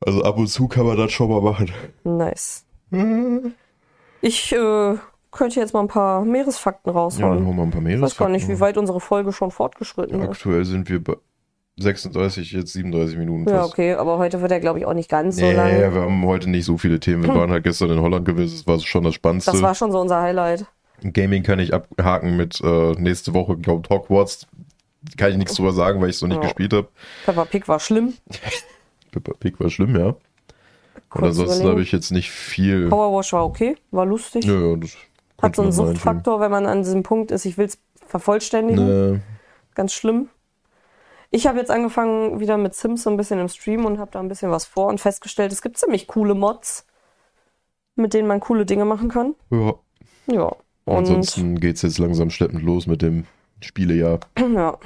[0.00, 1.70] Also ab und zu kann man das schon mal machen.
[2.04, 2.64] nice.
[4.20, 4.94] Ich äh,
[5.32, 7.00] könnte jetzt mal ein paar Meeresfakten Ja,
[7.34, 8.60] dann hauen wir ein paar ich weiß gar nicht, wie Meeresfakten.
[8.60, 10.28] weit unsere Folge schon fortgeschritten ist.
[10.28, 11.14] Aktuell sind wir bei
[11.78, 13.72] 36, jetzt 37 Minuten Ja, fast.
[13.72, 15.92] okay, aber heute wird er, glaube ich, auch nicht ganz so Nee, lang.
[15.92, 17.24] wir haben heute nicht so viele Themen.
[17.24, 18.54] Wir waren halt gestern in Holland gewesen.
[18.56, 19.52] Das war schon das Spannendste.
[19.52, 20.64] Das war schon so unser Highlight.
[21.12, 24.46] Gaming kann ich abhaken mit äh, nächste Woche, glaube Hogwarts.
[25.18, 26.44] Kann ich nichts drüber sagen, weil ich es noch nicht Ja.
[26.44, 26.88] gespielt habe.
[27.26, 28.14] Peppa Pig war schlimm.
[29.12, 30.06] Peppa Pig war schlimm, ja.
[30.06, 30.16] Und
[31.10, 31.70] Kurz ansonsten überlegen.
[31.70, 32.88] habe ich jetzt nicht viel.
[32.88, 34.44] Powerwash war okay, war lustig.
[34.46, 34.96] Ja, ja, das
[35.40, 39.12] Hat so einen Suchtfaktor, wenn man an diesem Punkt ist, ich will es vervollständigen.
[39.12, 39.20] Nee.
[39.74, 40.28] Ganz schlimm.
[41.30, 44.20] Ich habe jetzt angefangen wieder mit Sims so ein bisschen im Stream und habe da
[44.20, 46.86] ein bisschen was vor und festgestellt, es gibt ziemlich coole Mods,
[47.94, 49.34] mit denen man coole Dinge machen kann.
[49.50, 49.74] Ja.
[50.26, 50.52] Ja.
[50.84, 53.26] Und Ansonsten geht es jetzt langsam schleppend los mit dem
[53.60, 54.20] Spielejahr.
[54.38, 54.78] ja.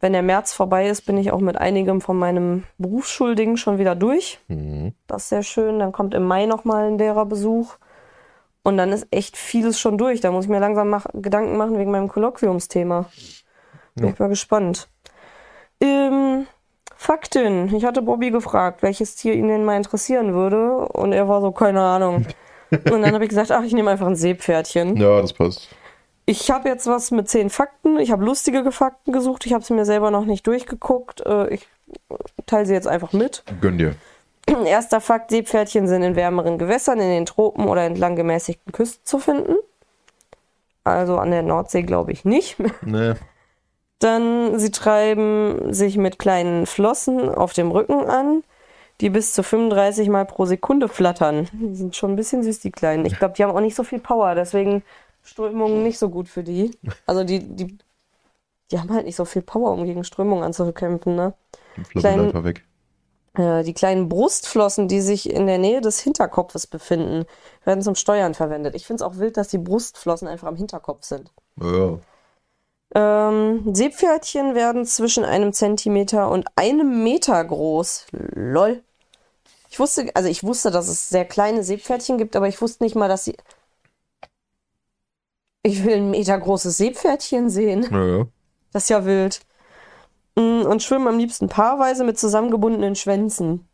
[0.00, 3.94] Wenn der März vorbei ist, bin ich auch mit einigem von meinem Berufsschuldigen schon wieder
[3.94, 4.38] durch.
[4.48, 4.92] Mhm.
[5.06, 5.78] Das ist sehr schön.
[5.78, 7.76] Dann kommt im Mai nochmal ein Lehrerbesuch.
[8.62, 10.20] Und dann ist echt vieles schon durch.
[10.20, 13.06] Da muss ich mir langsam mach Gedanken machen wegen meinem Kolloquiumsthema.
[13.94, 14.12] Bin Ja.
[14.12, 14.88] ich mal gespannt.
[15.80, 16.46] Ähm,
[16.96, 17.74] Fakten.
[17.74, 20.88] Ich hatte Bobby gefragt, welches Tier ihn denn mal interessieren würde.
[20.88, 22.26] Und er war so, keine Ahnung.
[22.70, 24.96] Und dann habe ich gesagt, ach, ich nehme einfach ein Seepferdchen.
[24.96, 25.68] Ja, das passt.
[26.24, 27.98] Ich habe jetzt was mit zehn Fakten.
[28.00, 29.46] Ich habe lustige Fakten gesucht.
[29.46, 31.24] Ich habe sie mir selber noch nicht durchgeguckt.
[31.24, 31.68] Äh, Ich
[32.46, 33.44] teile sie jetzt einfach mit.
[33.60, 33.94] Gönn dir.
[34.66, 39.20] Erster Fakt: Seepferdchen sind in wärmeren Gewässern, in den Tropen oder entlang gemäßigten Küsten zu
[39.20, 39.54] finden.
[40.82, 42.56] Also an der Nordsee glaube ich nicht.
[42.82, 43.14] Nee.
[43.98, 48.44] Dann, sie treiben sich mit kleinen Flossen auf dem Rücken an,
[49.00, 51.48] die bis zu 35 Mal pro Sekunde flattern.
[51.52, 53.06] Die sind schon ein bisschen süß, die Kleinen.
[53.06, 54.82] Ich glaube, die haben auch nicht so viel Power, deswegen
[55.22, 56.76] Strömungen nicht so gut für die.
[57.06, 57.78] Also die, die,
[58.70, 61.34] die haben halt nicht so viel Power, um gegen Strömungen anzukämpfen, ne?
[61.74, 62.64] Floppen Klein- einfach weg.
[63.34, 67.24] Äh, Die kleinen Brustflossen, die sich in der Nähe des Hinterkopfes befinden,
[67.64, 68.74] werden zum Steuern verwendet.
[68.74, 71.30] Ich finde es auch wild, dass die Brustflossen einfach am Hinterkopf sind.
[71.60, 71.98] Ja.
[72.94, 78.06] Ähm, Seepferdchen werden zwischen einem Zentimeter und einem Meter groß.
[78.12, 78.82] Lol.
[79.70, 82.94] Ich wusste, also ich wusste, dass es sehr kleine Seepferdchen gibt, aber ich wusste nicht
[82.94, 83.36] mal, dass sie.
[85.62, 87.82] Ich will ein Meter großes Seepferdchen sehen.
[87.90, 88.26] Ja, ja.
[88.72, 89.40] Das ist ja wild.
[90.36, 93.68] Mm, Und schwimmen am liebsten paarweise mit zusammengebundenen Schwänzen.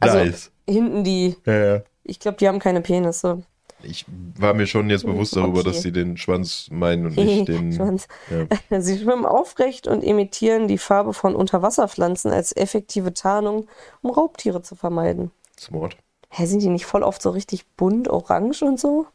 [0.00, 0.50] Also nice.
[0.68, 1.36] hinten die.
[1.46, 1.82] Ja.
[2.04, 3.42] Ich glaube, die haben keine Penisse.
[3.82, 4.04] Ich
[4.38, 7.72] war mir schon jetzt bewusst darüber, dass sie den Schwanz meinen und nicht den.
[7.72, 8.08] Schwanz.
[8.30, 8.80] Ja.
[8.80, 13.66] Sie schwimmen aufrecht und imitieren die Farbe von Unterwasserpflanzen als effektive Tarnung,
[14.02, 15.30] um Raubtiere zu vermeiden.
[15.58, 15.96] Smart.
[16.28, 19.06] Hä, sind die nicht voll oft so richtig bunt, orange und so?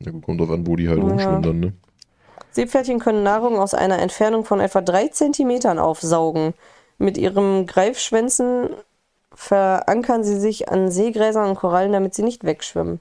[0.00, 1.04] Ja, gut, kommt drauf an, wo die halt Ja.
[1.04, 1.72] rumschwimmen dann, ne?
[2.52, 6.54] Seepferdchen können Nahrung aus einer Entfernung von etwa drei Zentimetern aufsaugen.
[6.98, 8.70] Mit ihren Greifschwänzen
[9.32, 13.00] verankern sie sich an Seegräsern und Korallen, damit sie nicht wegschwimmen.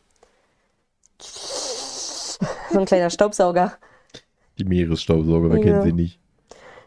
[1.22, 3.74] So ein kleiner Staubsauger.
[4.58, 5.64] Die Meeresstaubsauger, wer Ja.
[5.64, 6.20] kennt sie nicht?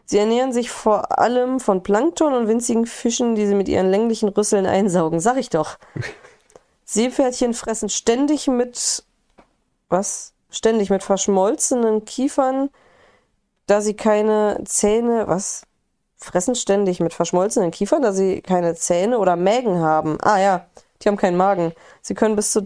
[0.05, 4.29] Sie ernähren sich vor allem von Plankton und winzigen Fischen, die sie mit ihren länglichen
[4.29, 5.19] Rüsseln einsaugen.
[5.19, 5.77] Sag ich doch.
[6.85, 9.03] Seepferdchen fressen ständig mit.
[9.89, 10.33] Was?
[10.49, 12.69] Ständig mit verschmolzenen Kiefern,
[13.65, 15.27] da sie keine Zähne.
[15.27, 15.63] Was?
[16.17, 20.17] Fressen ständig mit verschmolzenen Kiefern, da sie keine Zähne oder Mägen haben.
[20.21, 20.65] Ah ja,
[21.01, 21.73] die haben keinen Magen.
[22.01, 22.61] Sie können bis zu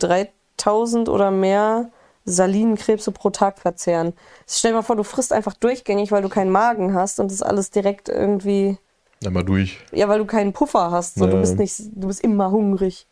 [0.58, 1.90] 3000 oder mehr
[2.26, 4.14] Salinenkrebse pro Tag verzehren.
[4.48, 7.42] Stell dir mal vor, du frisst einfach durchgängig, weil du keinen Magen hast und das
[7.42, 8.78] alles direkt irgendwie.
[9.26, 9.80] Einmal durch.
[9.92, 11.16] Ja, weil du keinen Puffer hast.
[11.16, 11.42] So, Du Ja.
[11.42, 13.08] bist nicht, du bist immer hungrig.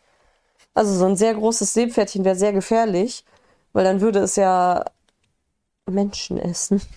[0.74, 3.24] Also so ein sehr großes Seepferdchen wäre sehr gefährlich,
[3.72, 4.84] weil dann würde es ja
[5.88, 6.82] Menschen essen.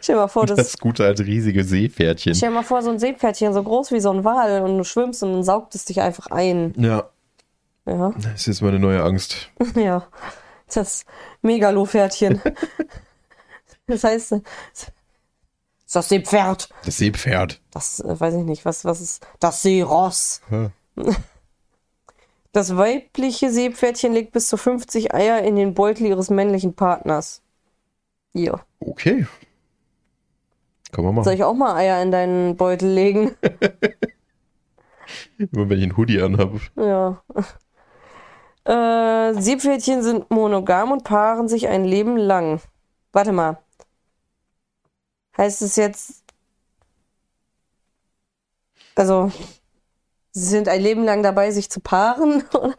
[0.00, 2.34] Stell dir mal vor, das, Das gute alte riesige Seepferdchen.
[2.34, 4.84] stell dir mal vor, so ein Seepferdchen so groß wie so ein Wal und du
[4.84, 6.74] schwimmst und dann saugt es dich einfach ein.
[6.76, 7.08] Ja,
[7.88, 9.50] Ja, das ist jetzt meine neue Angst.
[9.74, 10.06] ja.
[10.72, 11.04] Das
[11.42, 12.40] Megalopferdchen.
[13.90, 14.34] Das heißt,
[15.94, 16.68] das Seepferd.
[16.84, 17.58] Das Seepferd.
[17.70, 20.42] Das äh, weiß ich nicht, was, was ist das Seeross?
[20.50, 20.70] Ja.
[22.52, 27.42] Das weibliche Seepferdchen legt bis zu 50 Eier in den Beutel ihres männlichen Partners.
[28.32, 28.60] Ja.
[28.80, 29.26] Okay.
[30.92, 31.34] Kann man Soll machen.
[31.34, 33.36] ich auch mal Eier in deinen Beutel legen?
[35.38, 36.60] Immer wenn ich einen Hoodie anhabe.
[36.76, 37.22] ja.
[38.68, 42.60] Äh, Seepferdchen sind monogam und paaren sich ein Leben lang.
[43.12, 43.58] Warte mal.
[45.36, 46.22] Heißt es jetzt.
[48.94, 49.32] Also.
[50.32, 52.44] Sie sind ein Leben lang dabei, sich zu paaren?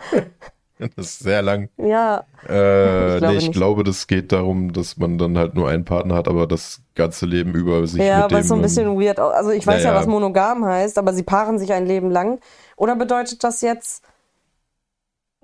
[0.96, 1.70] Das ist sehr lang.
[1.78, 2.24] ja.
[2.48, 5.84] Äh, Ich glaube nee, ich glaube, das geht darum, dass man dann halt nur einen
[5.84, 9.20] Partner hat, aber das ganze Leben über sich Ja, aber ist so ein bisschen weird.
[9.20, 9.96] Also ich weiß Ja, ja.
[9.96, 12.40] was monogam heißt, aber sie paaren sich ein Leben lang.
[12.78, 14.04] Oder bedeutet das jetzt,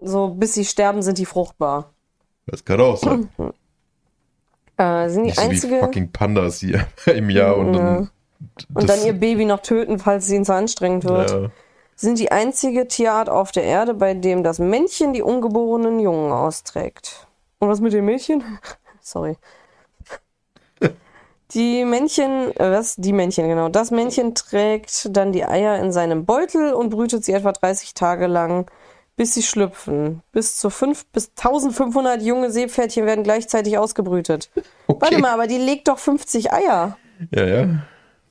[0.05, 1.93] so bis sie sterben, sind die fruchtbar?
[2.47, 3.29] Das kann auch sein.
[4.77, 8.11] Äh, sind die Nicht so wie fucking Pandas die im Jahr und dann.
[8.73, 11.31] und dann ihr Baby noch töten, falls es ihnen zu anstrengend wird.
[11.31, 11.49] ja,
[11.95, 17.25] Sind die einzige Tierart auf der Erde, bei dem das Männchen die ungeborenen Jungen austrägt.
[17.59, 18.43] Und was mit den Mädchen?
[18.99, 19.37] Sorry.
[21.51, 22.95] Die Männchen, äh, was?
[22.97, 23.69] Die Männchen, genau.
[23.69, 28.27] Das Männchen trägt dann die Eier in seinem Beutel und brütet sie etwa 30 Tage
[28.27, 28.69] lang,
[29.15, 30.21] bis sie schlüpfen.
[30.31, 34.49] Bis zu 5 bis 1500 junge Seepferdchen werden gleichzeitig ausgebrütet.
[34.87, 35.01] okay.
[35.01, 36.97] Warte mal, aber die legt doch 50 Eier.
[37.31, 37.67] Ja, ja.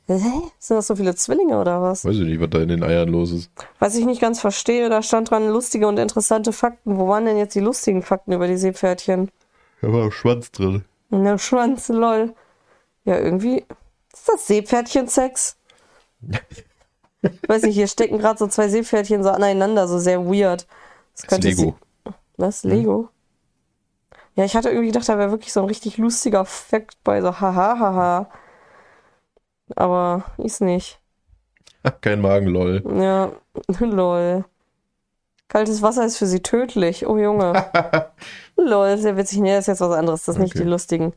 [0.06, 0.18] Hä?
[0.58, 2.04] Sind das so viele Zwillinge oder was?
[2.04, 3.50] Weiß ich nicht, was da in den Eiern los ist.
[3.78, 6.98] Was ich nicht ganz verstehe, da stand dran lustige und interessante Fakten.
[6.98, 9.30] Wo waren denn jetzt die lustigen Fakten über die Seepferdchen?
[9.80, 10.84] Da war Schwanz drin.
[11.10, 12.34] In der Schwanz, lol.
[13.04, 13.64] Ja, irgendwie.
[14.12, 14.46] Ist das
[17.24, 17.48] Seepferdchen-Sex?
[17.48, 20.66] Weiß nicht, hier stecken gerade so zwei Seepferdchen so aneinander, so sehr weird.
[21.12, 21.76] Das Das könnte ist Lego.
[22.06, 22.64] sie- Was?
[22.64, 23.08] Lego?
[24.36, 27.40] Ja, ich hatte irgendwie gedacht, da wäre wirklich so ein richtig lustiger Fakt bei, so
[27.40, 28.28] haha, haha.
[29.76, 31.00] Aber ist nicht.
[32.00, 32.82] Kein Magen, lol.
[33.00, 33.32] Ja,
[33.80, 34.44] lol.
[35.48, 37.06] Kaltes Wasser ist für sie tödlich.
[37.06, 37.52] Oh Junge.
[38.56, 39.38] lol, sehr witzig.
[39.38, 40.24] Nee, das ist jetzt was anderes.
[40.24, 40.64] Das sind nicht Okay.
[40.64, 41.12] die lustigen.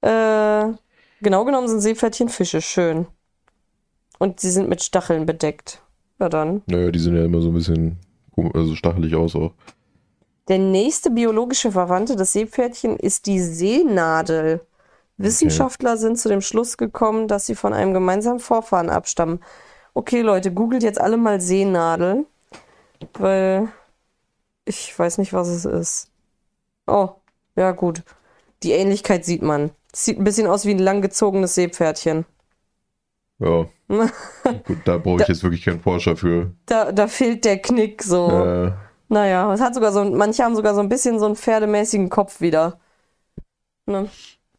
[0.00, 0.72] Äh,
[1.20, 2.62] genau genommen sind Seepferdchen Fische.
[2.62, 3.06] Schön.
[4.18, 5.82] Und sie sind mit Stacheln bedeckt.
[6.18, 6.62] Ja dann.
[6.66, 7.98] Naja, die sind ja immer so ein bisschen
[8.54, 9.52] also stachelig aus auch.
[10.48, 14.60] Der nächste biologische Verwandte des Seepferdchen ist die Seenadel.
[15.16, 19.40] Wissenschaftler sind zu dem Schluss gekommen, dass sie von einem gemeinsamen Vorfahren abstammen.
[19.94, 22.26] Okay, Leute, googelt jetzt alle mal Seenadel,
[23.14, 23.68] weil
[24.66, 26.10] ich weiß nicht, was es ist.
[26.86, 27.10] Oh,
[27.56, 28.02] ja gut.
[28.62, 29.70] Die Ähnlichkeit sieht man.
[29.92, 32.26] Sieht ein bisschen aus wie ein langgezogenes Seepferdchen.
[33.38, 33.66] Ja.
[34.64, 36.52] Gut, da brauche ich jetzt wirklich keinen Forscher für.
[36.66, 38.28] Da, da fehlt der Knick so.
[38.30, 38.72] Äh,
[39.08, 42.40] Naja, es hat sogar so, manche haben sogar so ein bisschen so einen pferdemäßigen Kopf
[42.40, 42.80] wieder.
[43.86, 44.08] Ne?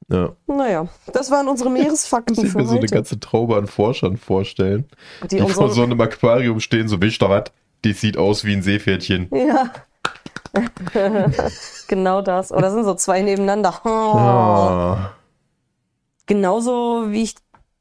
[0.10, 0.36] ja.
[0.46, 4.86] Naja, das waren unsere Meeresfakten ich für mir so eine ganze Traube an Forschern vorstellen,
[5.24, 7.46] die die vor so einem Aquarium stehen, so wischt da was.
[7.84, 9.30] Die sieht aus wie ein Seepferdchen.
[9.32, 9.72] ja.
[11.88, 12.52] genau das.
[12.52, 13.82] Oder sind so zwei nebeneinander.
[13.84, 13.90] Oh.
[13.90, 15.12] Ah.
[16.26, 17.36] Genauso wie ich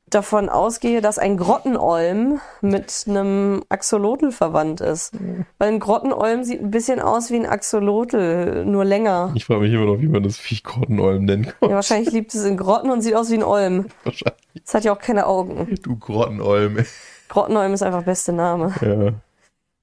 [0.08, 5.12] davon ausgehe, dass ein Grottenolm mit einem Axolotl verwandt ist.
[5.58, 9.32] Weil ein Grottenolm sieht ein bisschen aus wie ein Axolotl, nur länger.
[9.34, 11.70] Ich frage mich immer noch, wie man das Viech Grottenolm nennen kann.
[11.70, 13.86] Ja, wahrscheinlich liebt es in Grotten und sieht aus wie ein Olm.
[14.04, 14.42] Wahrscheinlich.
[14.64, 15.74] Es hat ja auch keine Augen.
[15.82, 16.84] Du Grottenolm.
[17.28, 18.74] Grottenolm ist einfach beste Name.
[18.80, 19.12] Ja,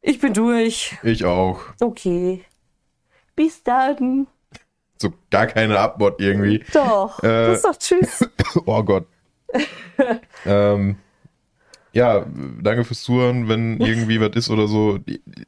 [0.01, 0.97] Ich bin durch.
[1.03, 1.59] ich auch.
[1.81, 2.43] Okay.
[3.35, 4.27] Bis dann.
[5.01, 6.63] So gar keine Abmod irgendwie.
[6.73, 7.21] Doch.
[7.23, 7.47] Äh.
[7.47, 8.29] das ist doch tschüss.
[8.65, 9.05] Oh Gott.
[10.45, 10.95] ähm,
[11.91, 12.25] ja,
[12.61, 14.99] danke fürs Zuhören, wenn irgendwie was ist oder so.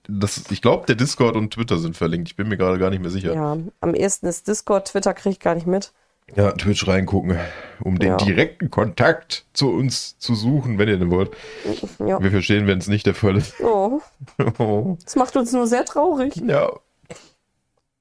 [0.08, 2.30] Das, ich glaube, der Discord und Twitter sind verlinkt.
[2.30, 3.34] Ich bin mir gerade gar nicht mehr sicher.
[3.34, 5.92] Ja, am ehesten ist Discord, Twitter kriege ich gar nicht mit.
[6.36, 7.38] Ja, Twitch reingucken,
[7.82, 8.18] um den Ja.
[8.18, 11.30] direkten Kontakt zu uns zu suchen, wenn ihr den wollt.
[12.00, 12.20] Ja.
[12.22, 13.54] Wir verstehen, wenn es nicht der Fall ist.
[13.62, 14.02] Oh,
[14.58, 14.98] Oh.
[15.04, 16.36] das macht uns nur sehr traurig.
[16.38, 16.72] Ja.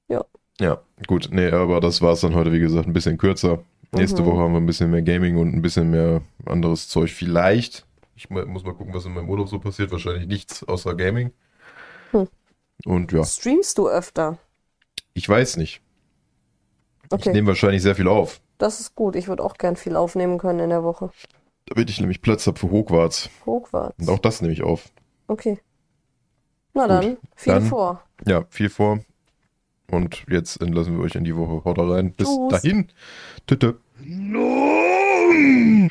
[0.07, 0.25] Ja.
[0.59, 1.29] Ja, gut.
[1.31, 3.59] Nee, aber das war's dann heute, wie gesagt, ein bisschen kürzer.
[3.95, 4.25] Nächste Mhm.
[4.27, 7.11] Woche haben wir ein bisschen mehr Gaming und ein bisschen mehr anderes Zeug.
[7.11, 7.85] Vielleicht.
[8.15, 9.91] Ich mu- muss mal gucken, was in meinem Urlaub so passiert.
[9.91, 11.31] Wahrscheinlich nichts außer Gaming.
[12.11, 12.27] Hm.
[12.85, 14.37] Und ja, Streamst du öfter?
[15.13, 15.81] ich weiß nicht.
[17.05, 18.41] Ich Okay, nehme wahrscheinlich sehr viel auf.
[18.57, 19.15] das ist gut.
[19.15, 21.11] Ich würde auch gern viel aufnehmen können in der Woche.
[21.67, 23.29] Damit ich nämlich Platz habe für Hogwarts.
[23.45, 23.95] Hochwärts.
[23.99, 24.89] Und auch das nehme ich auf.
[25.27, 25.59] Okay.
[26.73, 28.03] Na Gut, dann, viel dann- vor.
[28.27, 28.99] Ja, viel vor.
[29.91, 31.63] Und jetzt entlassen wir euch in die Woche.
[31.63, 32.13] Haut rein.
[32.13, 32.49] Bis Tschüss.
[32.49, 32.89] dahin.
[33.45, 33.77] Tüte.
[34.03, 35.89] No!